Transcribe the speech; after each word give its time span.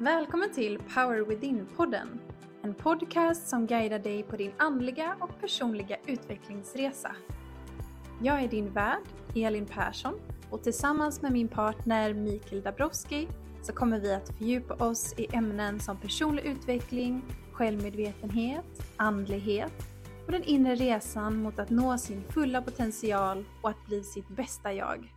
Välkommen 0.00 0.52
till 0.52 0.78
Power 0.78 1.24
Within-podden. 1.24 2.18
En 2.62 2.74
podcast 2.74 3.48
som 3.48 3.66
guidar 3.66 3.98
dig 3.98 4.22
på 4.22 4.36
din 4.36 4.52
andliga 4.56 5.16
och 5.20 5.40
personliga 5.40 5.96
utvecklingsresa. 6.06 7.16
Jag 8.22 8.42
är 8.42 8.48
din 8.48 8.72
värd, 8.72 9.02
Elin 9.34 9.66
Persson, 9.66 10.14
och 10.50 10.62
tillsammans 10.62 11.22
med 11.22 11.32
min 11.32 11.48
partner 11.48 12.14
Mikael 12.14 12.62
Dabrowski 12.62 13.28
så 13.62 13.72
kommer 13.72 14.00
vi 14.00 14.14
att 14.14 14.36
fördjupa 14.38 14.74
oss 14.74 15.14
i 15.16 15.26
ämnen 15.32 15.80
som 15.80 15.96
personlig 15.96 16.44
utveckling, 16.44 17.22
självmedvetenhet, 17.52 18.92
andlighet 18.96 19.72
och 20.26 20.32
den 20.32 20.44
inre 20.44 20.74
resan 20.74 21.42
mot 21.42 21.58
att 21.58 21.70
nå 21.70 21.98
sin 21.98 22.22
fulla 22.28 22.62
potential 22.62 23.44
och 23.62 23.70
att 23.70 23.86
bli 23.86 24.02
sitt 24.02 24.28
bästa 24.28 24.72
jag. 24.72 25.12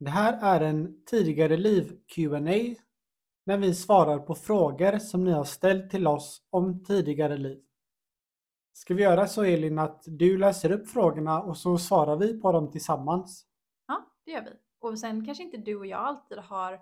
Det 0.00 0.10
här 0.10 0.38
är 0.42 0.60
en 0.60 1.04
tidigare 1.04 1.56
liv 1.56 1.98
qa 2.06 2.40
när 3.46 3.56
vi 3.58 3.74
svarar 3.74 4.18
på 4.18 4.34
frågor 4.34 4.98
som 4.98 5.24
ni 5.24 5.30
har 5.30 5.44
ställt 5.44 5.90
till 5.90 6.06
oss 6.06 6.42
om 6.50 6.84
tidigare 6.84 7.36
liv. 7.36 7.60
Ska 8.72 8.94
vi 8.94 9.02
göra 9.02 9.26
så 9.26 9.44
Elin 9.44 9.78
att 9.78 10.02
du 10.06 10.38
läser 10.38 10.72
upp 10.72 10.88
frågorna 10.88 11.42
och 11.42 11.56
så 11.56 11.78
svarar 11.78 12.16
vi 12.16 12.40
på 12.40 12.52
dem 12.52 12.70
tillsammans? 12.70 13.46
Ja, 13.86 14.06
det 14.24 14.30
gör 14.30 14.42
vi. 14.42 14.50
Och 14.80 14.98
sen 14.98 15.26
kanske 15.26 15.44
inte 15.44 15.56
du 15.56 15.76
och 15.76 15.86
jag 15.86 16.00
alltid 16.00 16.38
har 16.38 16.80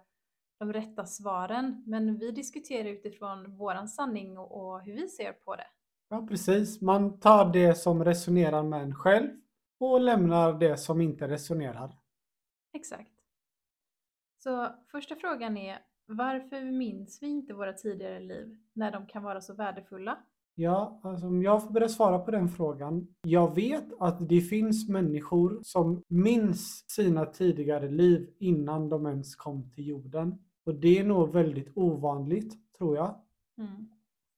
de 0.59 0.73
rätta 0.73 1.07
svaren, 1.07 1.85
men 1.87 2.19
vi 2.19 2.31
diskuterar 2.31 2.89
utifrån 2.89 3.57
våran 3.57 3.89
sanning 3.89 4.39
och, 4.39 4.73
och 4.73 4.81
hur 4.81 4.95
vi 4.95 5.09
ser 5.09 5.33
på 5.33 5.57
det. 5.57 5.67
Ja, 6.09 6.27
precis. 6.29 6.81
Man 6.81 7.21
tar 7.21 7.53
det 7.53 7.75
som 7.75 8.05
resonerar 8.05 8.63
med 8.63 8.83
en 8.83 8.95
själv 8.95 9.29
och 9.81 10.01
lämnar 10.01 10.53
det 10.53 10.77
som 10.77 11.01
inte 11.01 11.29
resonerar. 11.29 11.99
Exakt. 12.73 13.13
Så 14.39 14.69
första 14.91 15.17
frågan 15.17 15.57
är, 15.57 15.79
varför 16.07 16.65
minns 16.65 17.23
vi 17.23 17.27
inte 17.27 17.55
våra 17.55 17.73
tidigare 17.73 18.21
liv 18.21 18.57
när 18.73 18.93
de 18.93 19.07
kan 19.07 19.23
vara 19.23 19.41
så 19.41 19.55
värdefulla? 19.55 20.19
Ja, 20.55 21.01
alltså 21.03 21.27
om 21.27 21.43
jag 21.43 21.63
får 21.63 21.71
börja 21.71 21.89
svara 21.89 22.19
på 22.19 22.31
den 22.31 22.49
frågan. 22.49 23.15
Jag 23.23 23.55
vet 23.55 23.85
att 24.01 24.29
det 24.29 24.41
finns 24.41 24.89
människor 24.89 25.61
som 25.63 26.03
minns 26.09 26.91
sina 26.91 27.27
tidigare 27.27 27.89
liv 27.89 28.31
innan 28.39 28.89
de 28.89 29.07
ens 29.07 29.37
kom 29.37 29.71
till 29.71 29.87
jorden. 29.87 30.39
Och 30.65 30.75
det 30.75 30.99
är 30.99 31.05
nog 31.05 31.33
väldigt 31.33 31.77
ovanligt, 31.77 32.55
tror 32.79 32.97
jag. 32.97 33.21
Mm. 33.59 33.89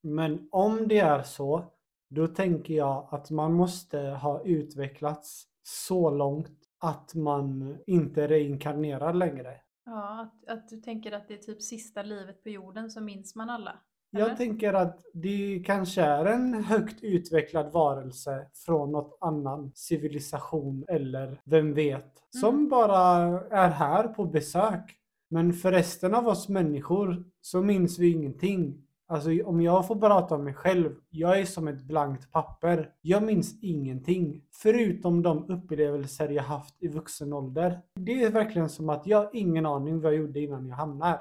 Men 0.03 0.48
om 0.51 0.89
det 0.89 0.98
är 0.98 1.23
så, 1.23 1.64
då 2.11 2.27
tänker 2.27 2.75
jag 2.75 3.08
att 3.11 3.31
man 3.31 3.53
måste 3.53 3.98
ha 4.01 4.42
utvecklats 4.45 5.47
så 5.62 6.11
långt 6.11 6.59
att 6.81 7.14
man 7.14 7.78
inte 7.86 8.28
reinkarnerar 8.28 9.14
längre. 9.14 9.55
Ja, 9.84 10.20
att, 10.20 10.50
att 10.56 10.69
du 10.69 10.77
tänker 10.81 11.12
att 11.12 11.28
det 11.28 11.34
är 11.34 11.39
typ 11.39 11.62
sista 11.62 12.03
livet 12.03 12.42
på 12.42 12.48
jorden 12.48 12.91
så 12.91 13.00
minns 13.00 13.34
man 13.36 13.50
alla? 13.50 13.73
Jag 14.11 14.23
eller? 14.27 14.36
tänker 14.36 14.73
att 14.73 15.01
det 15.14 15.62
kanske 15.67 16.03
är 16.03 16.25
en 16.27 16.55
högt 16.64 17.05
utvecklad 17.05 17.73
varelse 17.73 18.47
från 18.55 18.92
något 18.92 19.19
annan 19.20 19.73
civilisation 19.75 20.84
eller 20.89 21.41
vem 21.45 21.75
vet. 21.75 22.14
Som 22.41 22.55
Mm. 22.55 22.69
bara 22.69 23.03
är 23.51 23.70
här 23.70 24.08
på 24.08 24.25
besök. 24.25 24.97
Men 25.28 25.53
för 25.53 25.73
resten 25.73 26.14
av 26.14 26.28
oss 26.28 26.48
människor 26.48 27.25
så 27.41 27.62
minns 27.62 27.98
vi 27.98 28.11
ingenting. 28.11 28.83
Alltså 29.11 29.30
om 29.44 29.61
jag 29.61 29.86
får 29.86 29.97
prata 29.97 30.34
om 30.34 30.44
mig 30.44 30.55
själv, 30.55 30.94
jag 31.08 31.41
är 31.41 31.44
som 31.44 31.69
ett 31.69 31.83
blankt 31.83 32.33
papper. 32.33 32.92
Jag 33.00 33.22
minns 33.22 33.58
ingenting. 33.62 34.44
Förutom 34.50 35.22
de 35.22 35.50
upplevelser 35.50 36.28
jag 36.28 36.42
haft 36.42 36.83
i 36.83 36.89
vuxen 36.89 37.33
ålder. 37.33 37.80
Det 37.94 38.22
är 38.22 38.30
verkligen 38.30 38.69
som 38.69 38.89
att 38.89 39.06
jag 39.06 39.19
har 39.19 39.30
ingen 39.33 39.67
aning 39.67 40.00
vad 40.00 40.12
jag 40.12 40.20
gjorde 40.20 40.41
innan 40.41 40.69
jag 40.69 40.77
hamnade 40.77 41.11
här. 41.11 41.20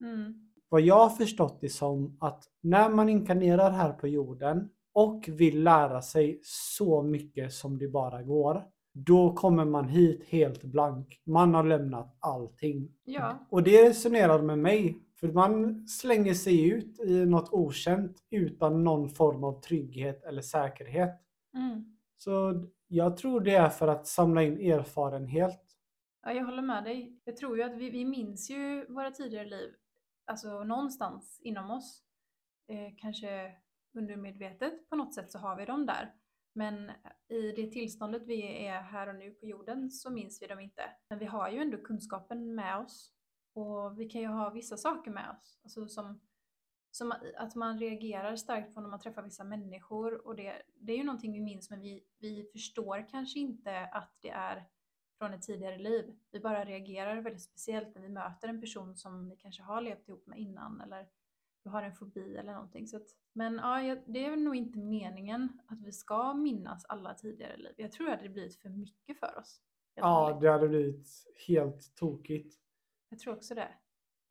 Mm. 0.00 0.50
Vad 0.68 0.80
jag 0.80 0.94
har 0.94 1.10
förstått 1.10 1.60
det 1.60 1.68
som 1.68 2.16
att 2.20 2.44
när 2.60 2.90
man 2.90 3.08
inkarnerar 3.08 3.70
här 3.70 3.92
på 3.92 4.08
jorden 4.08 4.68
och 4.92 5.28
vill 5.28 5.62
lära 5.62 6.02
sig 6.02 6.40
så 6.42 7.02
mycket 7.02 7.52
som 7.52 7.78
det 7.78 7.88
bara 7.88 8.22
går. 8.22 8.64
Då 8.94 9.32
kommer 9.32 9.64
man 9.64 9.88
hit 9.88 10.24
helt 10.28 10.64
blank. 10.64 11.20
Man 11.24 11.54
har 11.54 11.64
lämnat 11.64 12.16
allting. 12.18 12.88
Ja, 13.04 13.46
Och 13.50 13.62
det 13.62 13.88
resonerar 13.88 14.42
med 14.42 14.58
mig. 14.58 14.98
För 15.22 15.32
man 15.32 15.86
slänger 15.88 16.34
sig 16.34 16.70
ut 16.70 17.00
i 17.00 17.26
något 17.26 17.52
okänt 17.52 18.22
utan 18.30 18.84
någon 18.84 19.10
form 19.10 19.44
av 19.44 19.60
trygghet 19.60 20.24
eller 20.24 20.42
säkerhet. 20.42 21.20
mm. 21.54 21.96
Så 22.16 22.64
jag 22.88 23.16
tror 23.16 23.40
det 23.40 23.54
är 23.54 23.68
för 23.68 23.88
att 23.88 24.06
samla 24.06 24.42
in 24.42 24.72
erfarenhet. 24.72 25.60
ja, 26.22 26.32
jag 26.32 26.44
håller 26.44 26.62
med 26.62 26.84
dig. 26.84 27.20
Jag 27.24 27.36
tror 27.36 27.56
ju 27.56 27.62
att 27.62 27.76
vi, 27.76 27.90
vi 27.90 28.04
minns 28.04 28.50
ju 28.50 28.86
våra 28.86 29.10
tidigare 29.10 29.48
liv, 29.48 29.74
alltså 30.26 30.64
någonstans 30.64 31.40
inom 31.42 31.70
oss. 31.70 32.02
Eh, 32.68 32.94
kanske 32.96 33.52
undermedvetet 33.98 34.88
på 34.88 34.96
något 34.96 35.14
sätt 35.14 35.32
så 35.32 35.38
har 35.38 35.56
vi 35.56 35.64
dem 35.64 35.86
där. 35.86 36.14
Men 36.54 36.90
i 37.28 37.52
det 37.56 37.70
tillståndet 37.70 38.22
vi 38.26 38.66
är 38.66 38.80
här 38.80 39.08
och 39.08 39.14
nu 39.14 39.30
på 39.30 39.46
jorden 39.46 39.90
så 39.90 40.10
minns 40.10 40.42
vi 40.42 40.46
dem 40.46 40.60
inte. 40.60 40.82
Men 41.10 41.18
vi 41.18 41.24
har 41.24 41.50
ju 41.50 41.58
ändå 41.58 41.78
kunskapen 41.78 42.54
med 42.54 42.78
oss. 42.78 43.12
Och 43.52 44.00
vi 44.00 44.08
kan 44.08 44.20
ju 44.20 44.26
ha 44.26 44.50
vissa 44.50 44.76
saker 44.76 45.10
med 45.10 45.30
oss. 45.30 45.58
Alltså 45.62 45.88
som, 45.88 46.20
som 46.90 47.14
att 47.36 47.54
man 47.54 47.78
reagerar 47.78 48.36
starkt 48.36 48.74
på 48.74 48.80
när 48.80 48.88
man 48.88 49.00
träffar 49.00 49.22
vissa 49.22 49.44
människor. 49.44 50.26
Och 50.26 50.36
det, 50.36 50.62
det 50.74 50.92
är 50.92 50.96
ju 50.96 51.04
någonting 51.04 51.32
vi 51.32 51.40
minns 51.40 51.70
men 51.70 51.80
vi, 51.80 52.04
vi 52.18 52.44
förstår 52.52 53.08
kanske 53.08 53.38
inte 53.38 53.86
att 53.86 54.16
det 54.20 54.30
är 54.30 54.64
från 55.18 55.34
ett 55.34 55.42
tidigare 55.42 55.78
liv. 55.78 56.14
Vi 56.30 56.40
bara 56.40 56.64
reagerar 56.64 57.20
väldigt 57.20 57.42
speciellt 57.42 57.94
när 57.94 58.02
vi 58.02 58.08
möter 58.08 58.48
en 58.48 58.60
person 58.60 58.96
som 58.96 59.28
vi 59.28 59.36
kanske 59.36 59.62
har 59.62 59.80
levt 59.80 60.08
ihop 60.08 60.26
med 60.26 60.38
innan 60.38 60.80
eller 60.80 61.08
du 61.62 61.70
har 61.70 61.82
en 61.82 61.94
fobi 61.94 62.36
eller 62.36 62.52
någonting. 62.52 62.86
Så 62.86 62.96
att, 62.96 63.06
men 63.32 63.54
ja, 63.54 63.96
det 64.06 64.24
är 64.24 64.36
nog 64.36 64.56
inte 64.56 64.78
meningen 64.78 65.60
att 65.66 65.82
vi 65.82 65.92
ska 65.92 66.34
minnas 66.34 66.84
alla 66.84 67.14
tidigare 67.14 67.56
liv. 67.56 67.74
Jag 67.76 67.92
tror 67.92 68.10
att 68.10 68.22
det 68.22 68.28
blivit 68.28 68.56
för 68.56 68.68
mycket 68.68 69.18
för 69.18 69.38
oss. 69.38 69.60
Ja, 69.94 70.38
det 70.40 70.50
hade 70.50 70.68
blivit 70.68 71.08
helt 71.46 71.94
tokigt. 71.94 72.61
Jag 73.12 73.18
tror 73.18 73.34
också 73.36 73.54
det. 73.54 73.68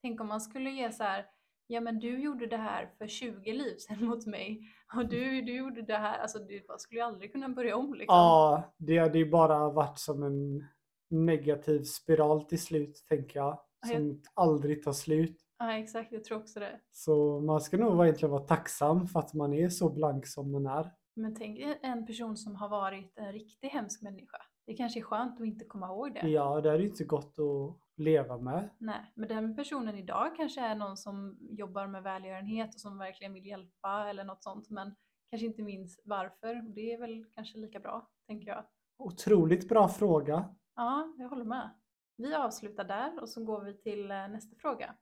Tänk 0.02 0.22
om 0.22 0.28
man 0.28 0.42
skulle 0.42 0.70
ge 0.70 0.92
så 0.92 1.04
här, 1.04 1.26
ja 1.68 1.82
men 1.82 2.00
du 2.00 2.20
gjorde 2.20 2.48
det 2.48 2.58
här 2.58 2.92
för 2.98 3.08
20 3.08 3.54
liv 3.54 3.76
sedan 3.78 4.06
mot 4.06 4.26
mig 4.26 4.62
och 4.96 5.10
du, 5.10 5.42
du 5.42 5.56
gjorde 5.56 5.82
det 5.82 5.98
här, 5.98 6.20
alltså 6.20 6.40
du 6.40 6.66
skulle 6.78 7.00
ju 7.00 7.06
aldrig 7.06 7.32
kunna 7.32 7.50
börja 7.50 7.76
om 7.76 7.94
liksom. 7.94 8.16
Ja, 8.16 8.74
det 8.78 8.98
hade 8.98 9.18
ju 9.18 9.30
bara 9.30 9.70
varit 9.70 10.00
som 10.00 10.24
en 10.24 10.66
negativ 11.10 11.84
spiral 11.84 12.44
till 12.44 12.62
slut, 12.62 13.04
tänker 13.10 13.40
jag. 13.40 13.60
Ja, 13.82 13.88
jag- 13.92 13.98
Som 13.98 14.22
aldrig 14.34 14.84
tar 14.84 14.94
slut. 14.94 15.38
Ja, 15.58 15.78
exakt, 15.78 16.12
jag 16.12 16.24
tror 16.24 16.38
också 16.38 16.60
det. 16.60 16.80
Så 16.92 17.40
man 17.40 17.62
ska 17.62 17.78
nog 17.78 18.04
egentligen 18.04 18.32
vara 18.32 18.44
tacksam 18.44 19.08
för 19.08 19.20
att 19.20 19.34
man 19.34 19.54
är 19.54 19.70
så 19.70 19.90
blank 19.90 20.28
som 20.28 20.52
man 20.52 20.66
är. 20.68 20.92
Men 21.16 21.36
tänk 21.36 21.60
en 21.82 22.06
person 22.06 22.38
som 22.38 22.56
har 22.56 22.70
varit 22.70 23.18
en 23.18 23.32
riktigt 23.34 23.72
hemsk 23.72 24.02
människa. 24.02 24.38
Det 24.68 24.74
kanske 24.74 25.00
är 25.00 25.04
skönt 25.04 25.42
att 25.42 25.48
inte 25.48 25.66
komma 25.66 25.88
ihåg 25.88 26.14
det. 26.14 26.28
Ja, 26.30 26.62
det 26.62 26.70
är 26.72 26.80
ju 26.80 26.88
inte 26.88 27.04
gott 27.04 27.40
att 27.40 27.78
leva 27.96 28.38
med. 28.38 28.70
Nej, 28.78 29.12
men 29.16 29.30
den 29.30 29.56
personen 29.56 29.98
idag 29.98 30.36
kanske 30.38 30.62
är 30.62 30.76
någon 30.76 30.98
som 30.98 31.38
jobbar 31.40 31.88
med 31.88 32.04
välgörenhet 32.04 32.74
och 32.74 32.82
som 32.82 32.98
verkligen 32.98 33.34
vill 33.34 33.46
hjälpa 33.46 34.10
eller 34.10 34.24
något 34.24 34.44
sånt, 34.44 34.70
men 34.70 34.96
kanske 35.30 35.46
inte 35.46 35.62
minns 35.62 36.00
varför. 36.06 36.74
Det 36.76 36.94
är 36.94 37.00
väl 37.00 37.26
kanske 37.32 37.58
lika 37.58 37.80
bra, 37.80 38.10
tänker 38.28 38.48
jag. 38.48 38.66
Otroligt 38.98 39.70
bra 39.70 39.88
fråga. 39.88 40.56
Ja, 40.76 41.14
jag 41.18 41.30
håller 41.30 41.46
med. 41.46 41.70
Vi 42.18 42.36
avslutar 42.36 42.84
där 42.84 43.22
och 43.22 43.30
så 43.30 43.44
går 43.44 43.62
vi 43.62 43.74
till 43.78 44.12
eh, 44.12 44.28
nästa 44.28 44.56
fråga. 44.56 44.96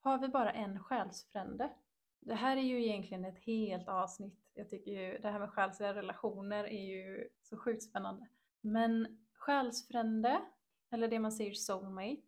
Har 0.00 0.18
vi 0.18 0.28
bara 0.28 0.52
en 0.52 0.80
själsfrände? 0.80 1.70
Det 2.20 2.34
här 2.34 2.56
är 2.56 2.60
ju 2.60 2.86
egentligen 2.86 3.24
ett 3.24 3.38
helt 3.38 3.88
avsnitt. 3.88 4.50
Jag 4.54 4.68
tycker 4.68 4.90
ju 4.90 5.18
det 5.18 5.30
här 5.30 5.38
med 5.38 5.50
själsliga 5.50 5.94
relationer 5.94 6.64
är 6.64 6.84
ju 6.84 7.28
så 7.42 7.56
sjukt 7.56 7.82
spännande. 7.82 8.28
Men 8.60 9.18
själsfrände, 9.32 10.40
eller 10.90 11.08
det 11.08 11.18
man 11.18 11.32
säger 11.32 11.52
soulmate, 11.52 12.22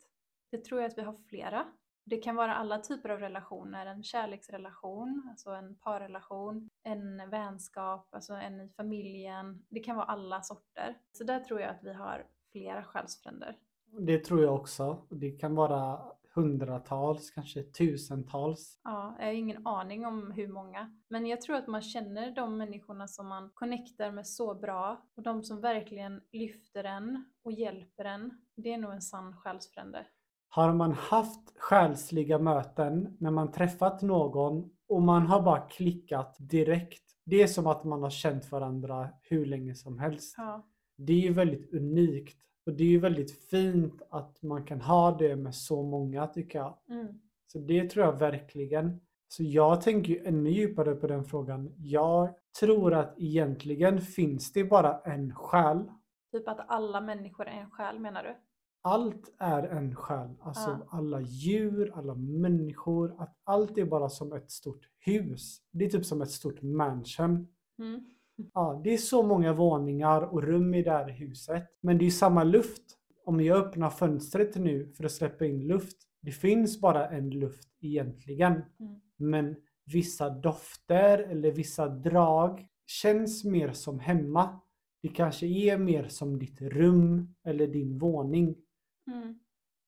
det 0.50 0.64
tror 0.64 0.80
jag 0.80 0.88
att 0.88 0.98
vi 0.98 1.02
har 1.02 1.16
flera. 1.28 1.64
Det 2.04 2.16
kan 2.16 2.36
vara 2.36 2.54
alla 2.54 2.78
typer 2.78 3.08
av 3.08 3.20
relationer, 3.20 3.86
en 3.86 4.02
kärleksrelation, 4.02 5.26
alltså 5.30 5.50
en 5.50 5.76
parrelation, 5.76 6.68
en 6.82 7.30
vänskap, 7.30 8.14
alltså 8.14 8.32
en 8.32 8.60
i 8.60 8.68
familjen. 8.68 9.64
Det 9.68 9.80
kan 9.80 9.96
vara 9.96 10.06
alla 10.06 10.42
sorter. 10.42 10.98
Så 11.12 11.24
där 11.24 11.40
tror 11.40 11.60
jag 11.60 11.70
att 11.70 11.82
vi 11.82 11.92
har 11.92 12.26
flera 12.52 12.84
själsfränder. 12.84 13.56
Det 14.00 14.18
tror 14.18 14.42
jag 14.42 14.54
också. 14.54 15.06
Det 15.10 15.30
kan 15.30 15.54
vara 15.54 16.12
hundratals, 16.34 17.30
kanske 17.30 17.62
tusentals. 17.62 18.80
Ja, 18.84 19.16
jag 19.18 19.26
har 19.26 19.32
ingen 19.32 19.66
aning 19.66 20.06
om 20.06 20.30
hur 20.30 20.48
många. 20.48 20.96
Men 21.08 21.26
jag 21.26 21.40
tror 21.40 21.56
att 21.56 21.66
man 21.66 21.82
känner 21.82 22.30
de 22.30 22.56
människorna 22.56 23.08
som 23.08 23.28
man 23.28 23.50
connectar 23.54 24.10
med 24.12 24.26
så 24.26 24.54
bra 24.54 25.06
och 25.16 25.22
de 25.22 25.42
som 25.42 25.60
verkligen 25.60 26.20
lyfter 26.32 26.84
en 26.84 27.24
och 27.42 27.52
hjälper 27.52 28.04
en. 28.04 28.30
Det 28.56 28.72
är 28.72 28.78
nog 28.78 28.92
en 28.92 29.02
sann 29.02 29.36
själsfrände. 29.36 30.06
Har 30.48 30.72
man 30.72 30.92
haft 30.92 31.58
själsliga 31.58 32.38
möten 32.38 33.16
när 33.20 33.30
man 33.30 33.52
träffat 33.52 34.02
någon 34.02 34.70
och 34.88 35.02
man 35.02 35.26
har 35.26 35.42
bara 35.42 35.60
klickat 35.60 36.36
direkt. 36.38 37.02
Det 37.24 37.42
är 37.42 37.46
som 37.46 37.66
att 37.66 37.84
man 37.84 38.02
har 38.02 38.10
känt 38.10 38.52
varandra 38.52 39.08
hur 39.22 39.46
länge 39.46 39.74
som 39.74 39.98
helst. 39.98 40.34
Ja, 40.36 40.66
Det 40.96 41.12
är 41.12 41.20
ju 41.20 41.32
väldigt 41.32 41.74
unikt. 41.74 42.38
Och 42.68 42.74
det 42.74 42.84
är 42.84 42.88
ju 42.88 42.98
väldigt 42.98 43.44
fint 43.50 44.02
att 44.10 44.42
man 44.42 44.64
kan 44.64 44.80
ha 44.80 45.16
det 45.18 45.36
med 45.36 45.54
så 45.54 45.82
många 45.82 46.26
tycker 46.26 46.58
jag. 46.58 46.74
Mm. 46.90 47.06
Så 47.46 47.58
det 47.58 47.90
tror 47.90 48.04
jag 48.06 48.18
verkligen. 48.18 49.00
Så 49.28 49.42
jag 49.42 49.80
tänker 49.80 50.12
ju 50.12 50.24
ännu 50.24 50.50
djupare 50.50 50.94
på 50.94 51.06
den 51.06 51.24
frågan. 51.24 51.72
Jag 51.76 52.34
tror 52.60 52.94
att 52.94 53.14
egentligen 53.18 54.00
finns 54.00 54.52
det 54.52 54.64
bara 54.64 54.98
en 55.00 55.34
själ. 55.34 55.84
Typ 56.32 56.48
att 56.48 56.64
alla 56.68 57.00
människor 57.00 57.46
är 57.46 57.60
en 57.60 57.70
själ 57.70 57.98
menar 57.98 58.22
du? 58.22 58.36
Allt 58.82 59.34
är 59.38 59.62
en 59.62 59.96
själ. 59.96 60.34
Alltså 60.40 60.70
Ja. 60.70 60.86
alla 60.90 61.20
djur, 61.20 61.92
alla 61.94 62.14
människor. 62.14 63.14
Att 63.18 63.36
allt 63.44 63.78
är 63.78 63.84
bara 63.84 64.08
som 64.08 64.32
ett 64.32 64.50
stort 64.50 64.88
hus. 64.98 65.58
Det 65.72 65.84
är 65.84 65.90
typ 65.90 66.06
som 66.06 66.22
ett 66.22 66.30
stort 66.30 66.62
mansion. 66.62 67.48
Mm. 67.78 68.04
Ja, 68.54 68.80
det 68.84 68.94
är 68.94 68.98
så 68.98 69.22
många 69.22 69.52
våningar 69.52 70.22
och 70.22 70.42
rum 70.42 70.74
i 70.74 70.82
det 70.82 70.90
här 70.90 71.08
huset. 71.08 71.64
Men 71.80 71.98
det 71.98 72.06
är 72.06 72.10
samma 72.10 72.44
luft. 72.44 72.82
Om 73.24 73.40
jag 73.40 73.66
öppnar 73.66 73.90
fönstret 73.90 74.56
nu 74.56 74.92
för 74.96 75.04
att 75.04 75.12
släppa 75.12 75.46
in 75.46 75.66
luft. 75.66 75.96
Det 76.20 76.32
finns 76.32 76.80
bara 76.80 77.08
en 77.08 77.30
luft 77.30 77.68
egentligen. 77.80 78.52
Mm. 78.52 79.00
Men 79.16 79.56
vissa 79.84 80.30
dofter 80.30 81.18
eller 81.18 81.50
vissa 81.50 81.88
drag 81.88 82.66
känns 82.86 83.44
mer 83.44 83.72
som 83.72 84.00
hemma. 84.00 84.60
Det 85.02 85.08
kanske 85.08 85.46
är 85.46 85.78
mer 85.78 86.08
som 86.08 86.38
ditt 86.38 86.60
rum 86.60 87.34
eller 87.44 87.66
din 87.66 87.98
våning. 87.98 88.56
Mm. 89.06 89.38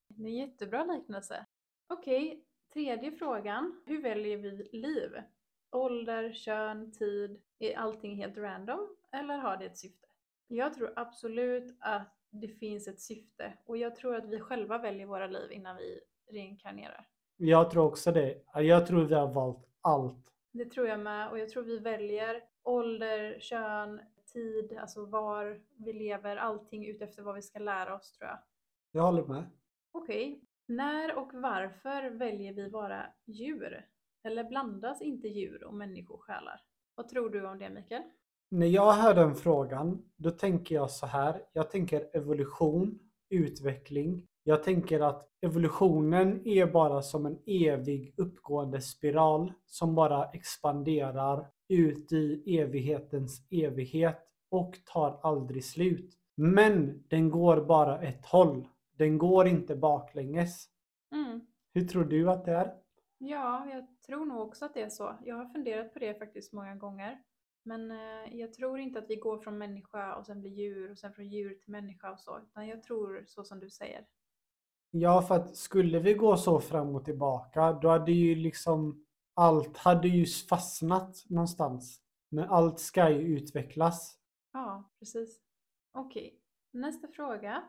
Det 0.08 0.22
är 0.22 0.26
en 0.26 0.34
jättebra 0.34 0.84
liknelse. 0.84 1.46
Okej, 1.88 2.44
tredje 2.72 3.12
frågan. 3.12 3.82
Hur 3.86 4.02
väljer 4.02 4.36
vi 4.36 4.68
liv? 4.72 5.10
Ålder, 5.72 6.32
kön, 6.32 6.92
tid. 6.92 7.40
Är 7.58 7.78
allting 7.78 8.16
helt 8.16 8.36
random 8.36 8.96
eller 9.12 9.36
har 9.36 9.56
det 9.56 9.64
ett 9.64 9.78
syfte? 9.78 10.06
Jag 10.48 10.74
tror 10.74 10.92
absolut 10.96 11.76
att 11.80 12.16
det 12.30 12.48
finns 12.48 12.88
ett 12.88 13.00
syfte 13.00 13.52
och 13.64 13.76
jag 13.76 13.96
tror 13.96 14.16
att 14.16 14.28
vi 14.28 14.40
själva 14.40 14.78
väljer 14.78 15.06
våra 15.06 15.26
liv 15.26 15.52
innan 15.52 15.76
vi 15.76 16.00
reinkarnerar. 16.30 17.08
Jag 17.36 17.70
tror 17.70 17.84
också 17.86 18.12
det. 18.12 18.42
Jag 18.54 18.86
tror 18.86 19.04
vi 19.04 19.14
har 19.14 19.32
valt 19.32 19.68
allt. 19.80 20.32
Det 20.52 20.64
tror 20.64 20.86
jag 20.86 21.00
med 21.00 21.30
och 21.30 21.38
jag 21.38 21.48
tror 21.48 21.62
vi 21.62 21.78
väljer 21.78 22.42
ålder, 22.62 23.40
kön, 23.40 24.00
tid, 24.32 24.78
alltså 24.80 25.06
var 25.06 25.60
vi 25.76 25.92
lever, 25.92 26.36
allting 26.36 26.86
utefter 26.86 27.22
vad 27.22 27.34
vi 27.34 27.42
ska 27.42 27.58
lära 27.58 27.94
oss 27.94 28.12
tror 28.12 28.30
jag. 28.30 28.38
Jag 28.92 29.02
håller 29.02 29.24
med. 29.24 29.44
Okej, 29.92 30.40
när 30.66 31.18
och 31.18 31.30
varför 31.32 32.10
väljer 32.10 32.52
vi 32.52 32.68
vara 32.68 33.06
djur? 33.26 33.86
Eller 34.24 34.44
blandas 34.44 35.02
inte 35.02 35.28
djur 35.28 35.64
och 35.64 35.74
människosjälar? 35.74 36.60
Vad 36.94 37.08
tror 37.08 37.30
du 37.30 37.46
om 37.46 37.58
det 37.58 37.70
Mikael? 37.70 38.02
När 38.50 38.66
jag 38.66 38.92
hör 38.92 39.14
den 39.14 39.34
frågan, 39.34 40.02
då 40.16 40.30
tänker 40.30 40.74
jag 40.74 40.90
så 40.90 41.06
här. 41.06 41.42
Jag 41.52 41.70
tänker 41.70 42.16
evolution, 42.16 42.98
utveckling. 43.30 44.26
Jag 44.42 44.62
tänker 44.62 45.00
att 45.00 45.28
evolutionen 45.40 46.48
är 46.48 46.66
bara 46.66 47.02
som 47.02 47.26
en 47.26 47.38
evig 47.46 48.14
uppgående 48.16 48.80
spiral 48.80 49.52
som 49.66 49.94
bara 49.94 50.24
expanderar 50.24 51.46
ut 51.68 52.12
i 52.12 52.58
evighetens 52.58 53.46
evighet 53.50 54.18
och 54.50 54.74
tar 54.84 55.20
aldrig 55.22 55.64
slut. 55.64 56.14
Men 56.36 57.04
den 57.08 57.30
går 57.30 57.64
bara 57.64 58.00
ett 58.00 58.26
håll. 58.26 58.68
Den 58.96 59.18
går 59.18 59.46
inte 59.46 59.76
baklänges. 59.76 60.66
Mm. 61.14 61.40
Hur 61.74 61.84
tror 61.84 62.04
du 62.04 62.30
att 62.30 62.44
det 62.44 62.52
är? 62.52 62.74
Ja, 63.22 63.66
jag 63.70 64.00
tror 64.06 64.24
nog 64.26 64.40
också 64.40 64.64
att 64.64 64.74
det 64.74 64.82
är 64.82 64.90
så. 64.90 65.18
Jag 65.24 65.36
har 65.36 65.46
funderat 65.46 65.92
på 65.92 65.98
det 65.98 66.18
faktiskt 66.18 66.52
många 66.52 66.74
gånger. 66.74 67.22
Men 67.62 67.90
eh, 67.90 68.36
jag 68.36 68.52
tror 68.52 68.78
inte 68.78 68.98
att 68.98 69.10
vi 69.10 69.16
går 69.16 69.38
från 69.38 69.58
människa 69.58 70.14
och 70.14 70.26
sen 70.26 70.40
blir 70.40 70.50
djur 70.50 70.90
och 70.90 70.98
sen 70.98 71.12
från 71.12 71.28
djur 71.28 71.54
till 71.54 71.70
människa 71.70 72.12
och 72.12 72.20
så. 72.20 72.38
Utan 72.38 72.68
jag 72.68 72.82
tror 72.82 73.24
så 73.26 73.44
som 73.44 73.60
du 73.60 73.70
säger. 73.70 74.06
Ja, 74.90 75.22
för 75.22 75.34
att 75.34 75.56
skulle 75.56 75.98
vi 75.98 76.14
gå 76.14 76.36
så 76.36 76.60
fram 76.60 76.94
och 76.94 77.04
tillbaka, 77.04 77.72
då 77.72 77.88
hade 77.88 78.12
ju 78.12 78.34
liksom 78.34 79.06
allt 79.34 79.76
hade 79.76 80.08
ju 80.08 80.26
fastnat 80.26 81.24
någonstans. 81.28 82.02
Men 82.28 82.48
allt 82.48 82.80
ska 82.80 83.10
ju 83.10 83.20
utvecklas. 83.20 84.18
Ja, 84.52 84.90
precis. 84.98 85.40
Okej, 85.92 86.40
nästa 86.70 87.08
fråga. 87.08 87.62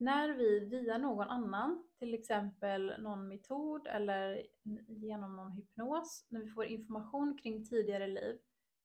När 0.00 0.28
vi 0.34 0.60
via 0.60 0.98
någon 0.98 1.28
annan, 1.28 1.84
till 1.98 2.14
exempel 2.14 2.92
någon 2.98 3.28
metod 3.28 3.86
eller 3.86 4.42
genom 4.86 5.36
någon 5.36 5.52
hypnos, 5.52 6.26
när 6.28 6.40
vi 6.40 6.48
får 6.48 6.64
information 6.64 7.38
kring 7.42 7.64
tidigare 7.64 8.06
liv, 8.06 8.38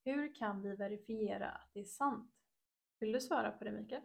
hur 0.04 0.34
kan 0.34 0.62
vi 0.62 0.76
verifiera 0.76 1.48
att 1.48 1.70
det 1.72 1.80
är 1.80 1.84
sant? 1.84 2.30
Vill 3.00 3.12
du 3.12 3.20
svara 3.20 3.50
på 3.50 3.64
det 3.64 3.72
Mikael? 3.72 4.02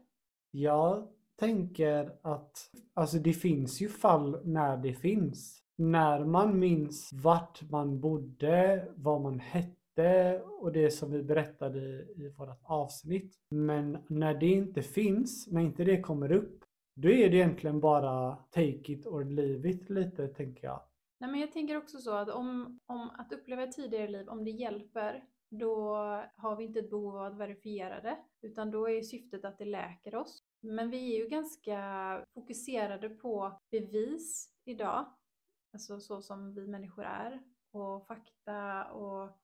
Jag 0.51 1.07
tänker 1.35 2.17
att 2.21 2.71
alltså 2.93 3.17
det 3.17 3.33
finns 3.33 3.81
ju 3.81 3.89
fall 3.89 4.41
när 4.45 4.77
det 4.77 4.93
finns. 4.93 5.63
När 5.75 6.25
man 6.25 6.59
minns 6.59 7.13
vart 7.13 7.69
man 7.69 7.99
bodde, 7.99 8.87
vad 8.95 9.21
man 9.21 9.39
hette 9.39 10.41
och 10.41 10.71
det 10.71 10.91
som 10.91 11.11
vi 11.11 11.23
berättade 11.23 11.79
i 12.15 12.33
vårt 12.37 12.59
avsnitt. 12.63 13.35
Men 13.49 13.97
när 14.07 14.33
det 14.33 14.47
inte 14.47 14.81
finns, 14.81 15.47
när 15.51 15.61
inte 15.61 15.83
det 15.83 16.01
kommer 16.01 16.31
upp, 16.31 16.58
då 17.01 17.09
är 17.09 17.29
det 17.29 17.37
egentligen 17.37 17.79
bara 17.79 18.35
take 18.35 18.91
it 18.91 19.05
or 19.05 19.23
leave 19.23 19.69
it 19.69 19.89
lite, 19.89 20.27
tänker 20.27 20.67
jag. 20.67 20.81
Nej, 21.19 21.31
men 21.31 21.39
jag 21.39 21.51
tänker 21.51 21.77
också 21.77 21.97
så 21.97 22.13
att 22.13 22.29
om, 22.29 22.79
om 22.85 23.09
att 23.09 23.33
uppleva 23.33 23.63
ett 23.63 23.71
tidigare 23.71 24.07
liv, 24.07 24.29
om 24.29 24.43
det 24.43 24.51
hjälper, 24.51 25.23
då 25.49 25.95
har 26.35 26.55
vi 26.55 26.63
inte 26.63 26.79
ett 26.79 26.89
behov 26.89 27.17
av 27.17 27.25
att 27.25 27.37
verifiera 27.37 28.01
det, 28.01 28.17
utan 28.41 28.71
då 28.71 28.89
är 28.89 29.01
syftet 29.01 29.45
att 29.45 29.57
det 29.57 29.65
läker 29.65 30.15
oss. 30.15 30.43
Men 30.61 30.89
vi 30.89 31.15
är 31.15 31.23
ju 31.23 31.29
ganska 31.29 32.25
fokuserade 32.33 33.09
på 33.09 33.59
bevis 33.71 34.53
idag, 34.65 35.05
alltså 35.73 35.99
så 35.99 36.21
som 36.21 36.53
vi 36.53 36.67
människor 36.67 37.03
är, 37.03 37.41
och 37.71 38.07
fakta 38.07 38.85
och 38.91 39.39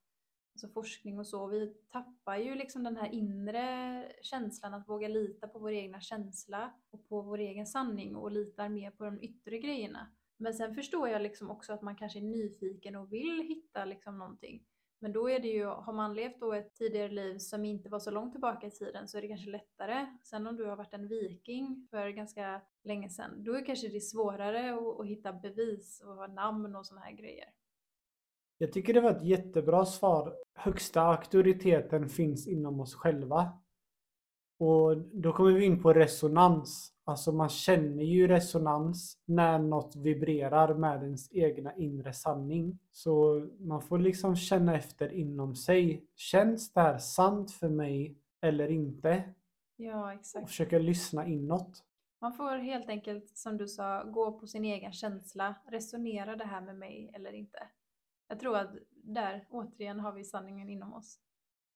alltså 0.56 0.68
forskning 0.68 1.19
och 1.19 1.28
så. 1.28 1.48
Vi 1.48 1.74
tappar 1.92 2.38
ju 2.38 2.56
liksom 2.56 2.84
den 2.84 2.98
här 2.98 3.13
inre 3.13 4.12
känslan 4.22 4.74
att 4.74 4.90
våga 4.90 5.07
lita 5.07 5.48
på 5.48 5.60
vår 5.60 5.72
egna 5.72 6.02
känsla 6.02 6.74
och 6.92 7.10
på 7.10 7.22
vår 7.22 7.38
egen 7.38 7.66
sanning 7.66 8.16
och 8.16 8.31
litar 8.31 8.69
mer 8.69 8.92
på 8.92 9.04
de 9.04 9.24
yttre 9.24 9.60
grejerna. 9.60 10.07
Men 10.38 10.54
sen 10.54 10.75
förstår 10.75 11.10
jag 11.10 11.22
liksom 11.22 11.52
också 11.52 11.74
att 11.74 11.81
man 11.81 11.96
kanske 11.96 12.19
är 12.19 12.24
nyfiken 12.24 12.96
och 12.96 13.13
vill 13.13 13.42
hitta 13.48 13.86
liksom 13.86 14.18
någonting. 14.18 14.63
Men 15.00 15.13
då 15.13 15.30
är 15.30 15.40
det 15.40 15.48
ju, 15.48 15.66
har 15.66 15.94
man 15.94 16.13
levt 16.13 16.40
då 16.40 16.54
ett 16.54 16.75
tidigare 16.75 17.12
liv 17.12 17.38
som 17.38 17.66
inte 17.66 17.90
var 17.90 18.00
så 18.00 18.12
långt 18.12 18.31
tillbaka 18.31 18.68
i 18.68 18.72
tiden 18.72 19.08
så 19.08 19.18
är 19.18 19.22
det 19.22 19.28
kanske 19.28 19.50
lättare. 19.50 20.08
Sen 20.24 20.48
om 20.48 20.56
du 20.56 20.66
har 20.66 20.75
varit 20.75 20.94
en 20.94 21.08
viking 21.08 21.88
för 21.90 22.10
ganska 22.10 22.62
länge 22.84 23.10
sedan, 23.10 23.44
då 23.44 23.54
är 23.54 23.60
det 23.60 23.66
kanske 23.66 23.88
det 23.88 24.01
svårare 24.01 24.74
att, 24.74 25.00
att 25.00 25.08
hitta 25.08 25.34
bevis 25.34 26.01
och 26.06 26.30
namn 26.30 26.75
och 26.75 26.86
sådana 26.86 27.06
här 27.06 27.13
grejer. 27.13 27.50
Jag 28.58 28.74
tycker 28.74 28.94
det 28.94 29.02
var 29.02 29.12
ett 29.12 29.24
jättebra 29.24 29.86
svar. 29.86 30.36
Högsta 30.54 31.02
auktoriteten 31.02 32.10
finns 32.10 32.48
inom 32.48 32.80
oss 32.80 32.96
själva. 32.96 33.52
Och 34.60 34.98
då 34.98 35.34
kommer 35.34 35.52
vi 35.52 35.66
in 35.66 35.82
på 35.82 35.94
resonans. 35.94 36.92
Alltså 37.04 37.32
man 37.32 37.50
känner 37.50 38.04
ju 38.04 38.28
resonans 38.28 39.18
när 39.26 39.60
något 39.60 39.96
vibrerar 39.96 40.74
med 40.74 41.04
ens 41.04 41.34
egna 41.34 41.76
inre 41.76 42.14
sanning. 42.14 42.80
Så 42.92 43.48
man 43.60 43.82
får 43.82 44.00
liksom 44.00 44.36
känna 44.36 44.76
efter 44.76 45.14
inom 45.14 45.56
sig. 45.56 46.06
Känns 46.16 46.74
det 46.74 46.82
här 46.82 46.98
sant 46.98 47.52
för 47.52 47.70
mig 47.70 48.16
eller 48.42 48.72
inte? 48.72 49.24
Ja, 49.76 50.04
Och 50.04 50.12
exakt. 50.12 50.48
försöka 50.48 50.80
lyssna 50.80 51.26
inåt. 51.26 51.84
Man 52.22 52.34
får 52.34 52.58
helt 52.58 52.90
enkelt, 52.90 53.38
som 53.38 53.58
du 53.58 53.68
sa, 53.68 54.04
gå 54.04 54.32
på 54.40 54.48
sin 54.48 54.66
egen 54.66 54.92
känsla. 54.94 55.56
Resonera 55.68 56.36
det 56.36 56.46
här 56.46 56.62
med 56.62 56.76
mig 56.78 57.12
eller 57.14 57.32
inte? 57.34 57.60
Jag 58.27 58.39
tror 58.39 58.58
att 58.58 58.75
där, 58.91 59.46
återigen, 59.50 60.00
har 60.00 60.12
vi 60.12 60.24
sanningen 60.24 60.70
inom 60.70 60.94
oss. 60.94 61.20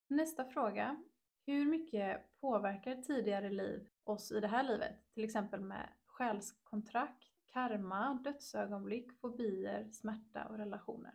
Nästa 0.08 0.44
fråga. 0.44 1.04
Hur 1.46 1.64
mycket 1.64 2.40
påverkar 2.40 2.96
tidigare 2.96 3.50
liv 3.50 3.88
oss 4.04 4.32
i 4.32 4.40
det 4.40 4.48
här 4.48 4.62
livet? 4.62 5.12
Till 5.14 5.24
exempel 5.24 5.60
med 5.60 5.88
själskontrakt, 6.06 7.24
karma, 7.52 8.14
dödsögonblick, 8.14 9.20
fobier, 9.20 9.88
smärta 9.92 10.44
och 10.44 10.58
relationer. 10.58 11.14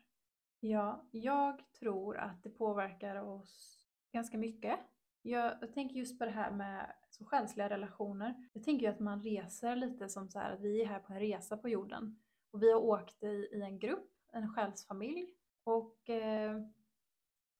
Ja, 0.60 1.08
jag 1.12 1.72
tror 1.80 2.18
att 2.18 2.44
det 2.44 2.50
påverkar 2.50 3.16
oss 3.16 3.86
ganska 4.12 4.38
mycket. 4.38 4.80
Jag, 5.22 5.58
jag 5.62 5.74
tänker 5.74 5.96
just 5.96 6.20
på 6.20 6.26
det 6.26 6.32
här 6.32 6.52
med 6.52 6.96
så 7.10 7.26
själsliga 7.26 7.70
relationer. 7.70 8.50
Jag 8.54 8.64
tänker 8.64 8.86
ju 8.86 8.92
att 8.94 9.00
man 9.00 9.22
reser 9.22 9.76
lite 9.76 10.10
som 10.10 10.30
så 10.30 10.40
här 10.40 10.52
att 10.52 10.62
vi 10.62 10.82
är 10.82 10.86
här 10.86 11.00
på 11.00 11.14
en 11.14 11.20
resa 11.20 11.58
på 11.58 11.70
jorden. 11.70 12.20
Och 12.52 12.64
vi 12.64 12.72
har 12.72 12.80
åkt 12.80 13.24
i, 13.24 13.50
i 13.52 13.62
en 13.62 13.80
grupp, 13.80 14.15
en 14.36 14.54
själsfamilj. 14.54 15.30
Och 15.64 16.10
eh, 16.10 16.62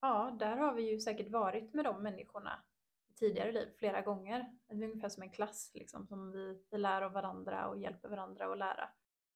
ja, 0.02 0.36
där 0.40 0.58
har 0.58 0.74
vi 0.74 0.92
ju 0.92 1.00
säkert 1.00 1.32
varit 1.32 1.74
med 1.74 1.86
de 1.86 2.04
människorna 2.04 2.64
i 3.10 3.14
tidigare 3.14 3.52
liv 3.52 3.68
flera 3.78 4.02
gånger. 4.02 4.58
Det 4.68 4.74
är 4.74 4.84
ungefär 4.84 5.10
som 5.10 5.24
en 5.24 5.32
klass 5.32 5.72
liksom, 5.74 6.08
som 6.08 6.32
vi, 6.32 6.64
vi 6.72 6.78
lär 6.78 7.02
av 7.02 7.12
varandra 7.12 7.68
och 7.68 7.78
hjälper 7.78 8.10
varandra 8.10 8.52
att 8.52 8.58
lära. 8.58 8.90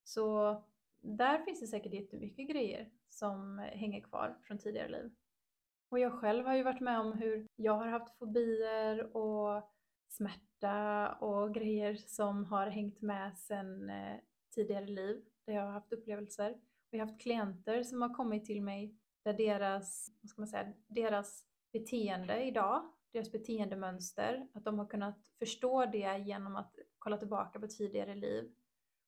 Så 0.04 0.56
där 1.02 1.40
finns 1.40 1.60
det 1.60 1.68
säkert 1.68 1.94
jättemycket 1.94 2.50
grejer 2.50 2.92
som 3.10 3.60
hänger 3.60 4.02
kvar 4.02 4.38
från 4.44 4.58
tidigare 4.58 4.90
liv. 4.90 5.12
Och 5.90 6.00
jag 6.00 6.20
själv 6.20 6.46
har 6.46 6.56
ju 6.56 6.64
varit 6.64 6.82
med 6.82 7.00
om 7.00 7.14
hur 7.14 7.48
jag 7.56 7.74
har 7.74 7.88
haft 7.88 8.18
fobier 8.18 9.18
och 9.18 9.72
smärta 10.08 11.12
och 11.14 11.54
grejer 11.54 11.96
som 11.96 12.46
har 12.46 12.68
hängt 12.68 13.02
med 13.02 13.38
sedan 13.38 13.90
eh, 13.90 14.18
tidigare 14.56 14.86
liv 14.86 15.26
där 15.46 15.54
jag 15.54 15.62
har 15.62 15.72
haft 15.72 15.94
upplevelser. 15.94 16.58
Vi 16.92 17.00
har 17.00 17.08
haft 17.08 17.22
klienter 17.22 17.84
som 17.84 18.02
har 18.02 18.14
kommit 18.14 18.46
till 18.46 18.62
mig 18.62 18.96
där 19.24 19.34
deras, 19.34 20.12
vad 20.22 20.30
ska 20.30 20.42
man 20.42 20.48
säga, 20.48 20.74
deras 20.88 21.46
beteende 21.72 22.44
idag, 22.44 22.94
deras 23.12 23.32
beteendemönster, 23.32 24.48
att 24.54 24.66
de 24.66 24.80
har 24.80 24.86
kunnat 24.86 25.20
förstå 25.40 25.86
det 25.86 26.18
genom 26.18 26.56
att 26.56 26.76
kolla 27.00 27.18
tillbaka 27.18 27.60
på 27.60 27.68
tidigare 27.68 28.16
liv. 28.16 28.52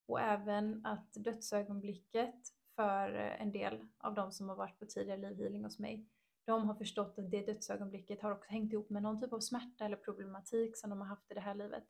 Och 0.08 0.22
även 0.22 0.86
att 0.86 1.14
dödsögonblicket 1.14 2.36
för 2.76 3.10
en 3.14 3.52
del 3.52 3.88
av 3.98 4.14
de 4.14 4.32
som 4.32 4.50
har 4.50 4.56
varit 4.56 4.80
på 4.80 4.86
tidigare 4.86 5.30
livhealing 5.30 5.64
hos 5.64 5.80
mig, 5.80 6.08
de 6.46 6.68
har 6.68 6.76
förstått 6.76 7.20
att 7.20 7.32
det 7.32 7.46
dödsögonblicket 7.46 8.22
har 8.22 8.32
också 8.32 8.52
hängt 8.52 8.74
ihop 8.74 8.90
med 8.90 9.04
någon 9.04 9.22
typ 9.22 9.34
av 9.34 9.40
smärta 9.40 9.86
eller 9.86 9.98
problematik 9.98 10.78
som 10.78 10.90
de 10.90 11.02
har 11.02 11.08
haft 11.08 11.32
i 11.32 11.34
det 11.34 11.42
här 11.42 11.56
livet. 11.56 11.84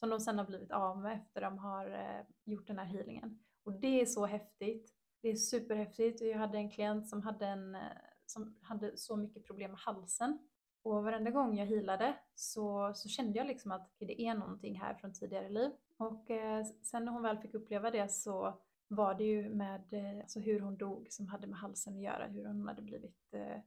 Som 0.00 0.10
de 0.10 0.20
sen 0.20 0.38
har 0.38 0.44
blivit 0.44 0.72
av 0.72 0.98
med 0.98 1.16
efter 1.16 1.40
de 1.40 1.58
har 1.58 1.90
eh, 1.90 2.26
gjort 2.44 2.66
den 2.66 2.78
här 2.78 2.86
healingen. 2.86 3.44
Och 3.64 3.72
det 3.72 4.00
är 4.00 4.06
så 4.06 4.26
häftigt. 4.26 4.92
Det 5.24 5.30
är 5.30 5.36
superhäftigt. 5.36 6.20
Jag 6.20 6.38
hade 6.38 6.58
en 6.58 6.70
klient 6.70 7.08
som 7.08 7.22
hade, 7.22 7.46
en, 7.46 7.74
eh, 7.74 7.80
som 8.26 8.56
hade 8.62 8.96
så 8.96 9.16
mycket 9.16 9.46
problem 9.46 9.70
med 9.70 9.80
halsen. 9.80 10.38
Och 10.82 11.04
varenda 11.04 11.30
gång 11.30 11.58
jag 11.58 11.66
healade 11.66 12.16
så, 12.34 12.92
så 12.94 13.08
kände 13.08 13.38
jag 13.38 13.46
liksom 13.46 13.72
att 13.72 13.90
det 13.98 14.22
är 14.22 14.34
någonting 14.34 14.80
här 14.80 14.94
från 14.94 15.12
tidigare 15.12 15.48
liv. 15.48 15.70
Och 15.96 16.30
eh, 16.30 16.64
sen 16.64 17.04
när 17.04 17.12
hon 17.12 17.22
väl 17.22 17.38
fick 17.38 17.54
uppleva 17.54 17.90
det 17.90 18.08
så 18.08 18.60
var 18.88 19.14
det 19.14 19.24
ju 19.24 19.48
med 19.48 19.92
eh, 19.92 20.20
alltså 20.20 20.40
hur 20.40 20.60
hon 20.60 20.76
dog 20.76 21.06
som 21.10 21.26
hade 21.26 21.46
med 21.46 21.58
halsen 21.58 21.96
att 21.96 22.02
göra, 22.02 22.26
hur 22.26 22.44
hon 22.44 22.68
hade 22.68 22.82
blivit 22.82 23.34
eh, 23.34 23.60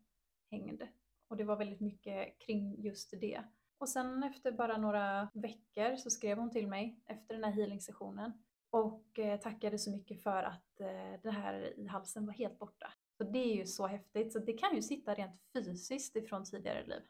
hängd. 0.52 0.84
Och 1.28 1.38
det 1.38 1.44
var 1.44 1.56
väldigt 1.56 1.82
mycket 1.82 2.40
kring 2.40 2.82
just 2.82 3.14
det. 3.22 3.44
Och 3.78 3.90
sen 3.90 4.24
efter 4.24 4.52
bara 4.52 4.78
några 4.78 5.30
veckor 5.34 5.96
så 5.96 6.10
skrev 6.10 6.38
hon 6.38 6.52
till 6.52 6.68
mig 6.68 7.00
efter 7.06 7.34
den 7.34 7.44
här 7.44 7.52
healing-sessionen 7.52 8.32
och 8.78 9.20
eh, 9.20 9.40
tackade 9.40 9.80
så 9.80 9.92
mycket 9.92 10.24
för 10.24 10.44
att 10.44 10.80
eh, 10.80 11.22
det 11.24 11.32
här 11.32 11.80
i 11.80 11.88
halsen 11.88 12.26
var 12.26 12.34
helt 12.34 12.60
borta. 12.60 12.92
Så 13.18 13.24
det 13.24 13.40
är 13.40 13.56
ju 13.56 13.66
så 13.66 13.88
häftigt. 13.88 14.34
Så 14.34 14.40
det 14.40 14.54
kan 14.54 14.76
ju 14.76 14.82
sitta 14.82 15.14
rent 15.14 15.42
fysiskt 15.54 16.16
ifrån 16.16 16.44
tidigare 16.44 16.86
liv. 16.86 17.02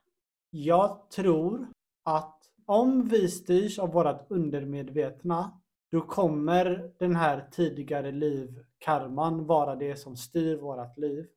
Jag 0.50 1.10
tror 1.10 1.68
att 2.04 2.50
om 2.66 3.08
vi 3.08 3.28
styrs 3.28 3.80
av 3.80 3.92
vårt 3.92 4.32
undermedvetna, 4.32 5.62
då 5.92 6.02
kommer 6.02 6.92
den 7.00 7.16
här 7.16 7.48
tidigare 7.52 8.12
liv-karman 8.12 9.46
vara 9.46 9.76
det 9.76 9.96
som 9.96 10.18
styr 10.18 10.58
vårt 10.58 10.98
liv. 10.98 11.28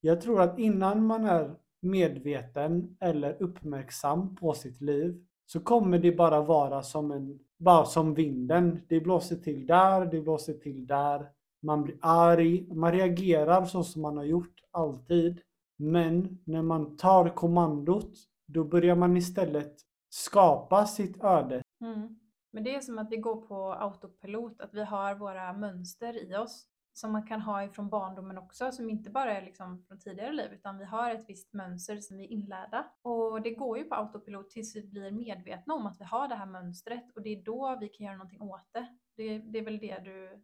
Jag 0.00 0.20
tror 0.20 0.40
att 0.40 0.58
innan 0.58 1.06
man 1.06 1.24
är 1.24 1.56
medveten 1.80 2.96
eller 3.00 3.42
uppmärksam 3.42 4.36
på 4.36 4.54
sitt 4.54 4.80
liv 4.80 5.26
så 5.46 5.60
kommer 5.60 5.98
det 5.98 6.12
bara 6.12 6.40
vara 6.40 6.82
som 6.82 7.10
en 7.10 7.38
bara 7.58 7.84
som 7.84 8.14
vinden. 8.14 8.80
Det 8.88 9.00
blåser 9.00 9.36
till 9.36 9.66
där, 9.66 10.06
det 10.06 10.20
blåser 10.20 10.54
till 10.54 10.86
där. 10.86 11.26
Man 11.62 11.82
blir 11.82 11.96
arg, 12.00 12.74
man 12.74 12.92
reagerar 12.92 13.64
så 13.64 13.84
som 13.84 14.02
man 14.02 14.16
har 14.16 14.24
gjort 14.24 14.60
alltid. 14.70 15.40
Men 15.76 16.38
när 16.44 16.62
man 16.62 16.96
tar 16.96 17.28
kommandot, 17.28 18.12
då 18.46 18.64
börjar 18.64 18.96
man 18.96 19.16
istället 19.16 19.74
skapa 20.08 20.86
sitt 20.86 21.24
öde. 21.24 21.62
Mm. 21.80 22.18
Men 22.52 22.64
det 22.64 22.74
är 22.74 22.80
som 22.80 22.98
att 22.98 23.10
vi 23.10 23.16
går 23.16 23.36
på 23.36 23.72
autopilot, 23.72 24.60
att 24.60 24.74
vi 24.74 24.84
har 24.84 25.14
våra 25.14 25.52
mönster 25.52 26.30
i 26.30 26.36
oss 26.36 26.66
som 26.92 27.12
man 27.12 27.26
kan 27.26 27.40
ha 27.40 27.64
ifrån 27.64 27.88
barndomen 27.88 28.38
också, 28.38 28.72
som 28.72 28.90
inte 28.90 29.10
bara 29.10 29.36
är 29.36 29.44
liksom 29.44 29.84
från 29.88 29.98
tidigare 29.98 30.32
liv, 30.32 30.52
utan 30.52 30.78
vi 30.78 30.84
har 30.84 31.10
ett 31.10 31.24
visst 31.28 31.52
mönster 31.52 31.96
som 31.96 32.16
vi 32.16 32.24
är 32.24 32.28
inlärda. 32.28 32.86
Och 33.02 33.42
det 33.42 33.50
går 33.50 33.78
ju 33.78 33.84
på 33.84 33.94
autopilot 33.94 34.50
tills 34.50 34.76
vi 34.76 34.82
blir 34.82 35.10
medvetna 35.10 35.74
om 35.74 35.86
att 35.86 36.00
vi 36.00 36.04
har 36.04 36.28
det 36.28 36.34
här 36.34 36.46
mönstret 36.46 37.10
och 37.14 37.22
det 37.22 37.30
är 37.30 37.42
då 37.42 37.78
vi 37.80 37.88
kan 37.88 38.06
göra 38.06 38.16
någonting 38.16 38.40
åt 38.42 38.68
det. 38.72 38.86
Det, 39.16 39.38
det 39.38 39.58
är 39.58 39.64
väl 39.64 39.78
det 39.78 39.98
du 40.04 40.42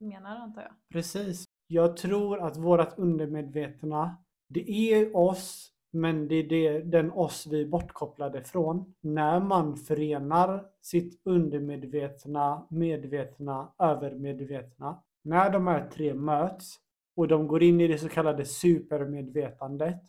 menar 0.00 0.36
antar 0.36 0.62
jag? 0.62 0.72
Precis. 0.92 1.44
Jag 1.66 1.96
tror 1.96 2.40
att 2.40 2.56
vårt 2.56 2.98
undermedvetna, 2.98 4.16
det 4.48 4.70
är 4.70 5.16
oss, 5.16 5.72
men 5.92 6.28
det 6.28 6.34
är 6.34 6.48
det, 6.48 6.80
den 6.80 7.10
oss 7.12 7.46
vi 7.46 7.62
är 7.62 7.68
bortkopplade 7.68 8.44
från. 8.44 8.94
När 9.00 9.40
man 9.40 9.76
förenar 9.76 10.66
sitt 10.80 11.20
undermedvetna, 11.24 12.66
medvetna, 12.70 13.72
övermedvetna 13.78 15.02
när 15.22 15.50
de 15.50 15.66
här 15.66 15.88
tre 15.90 16.14
möts 16.14 16.76
och 17.16 17.28
de 17.28 17.46
går 17.48 17.62
in 17.62 17.80
i 17.80 17.86
det 17.86 17.98
så 17.98 18.08
kallade 18.08 18.44
supermedvetandet, 18.44 20.02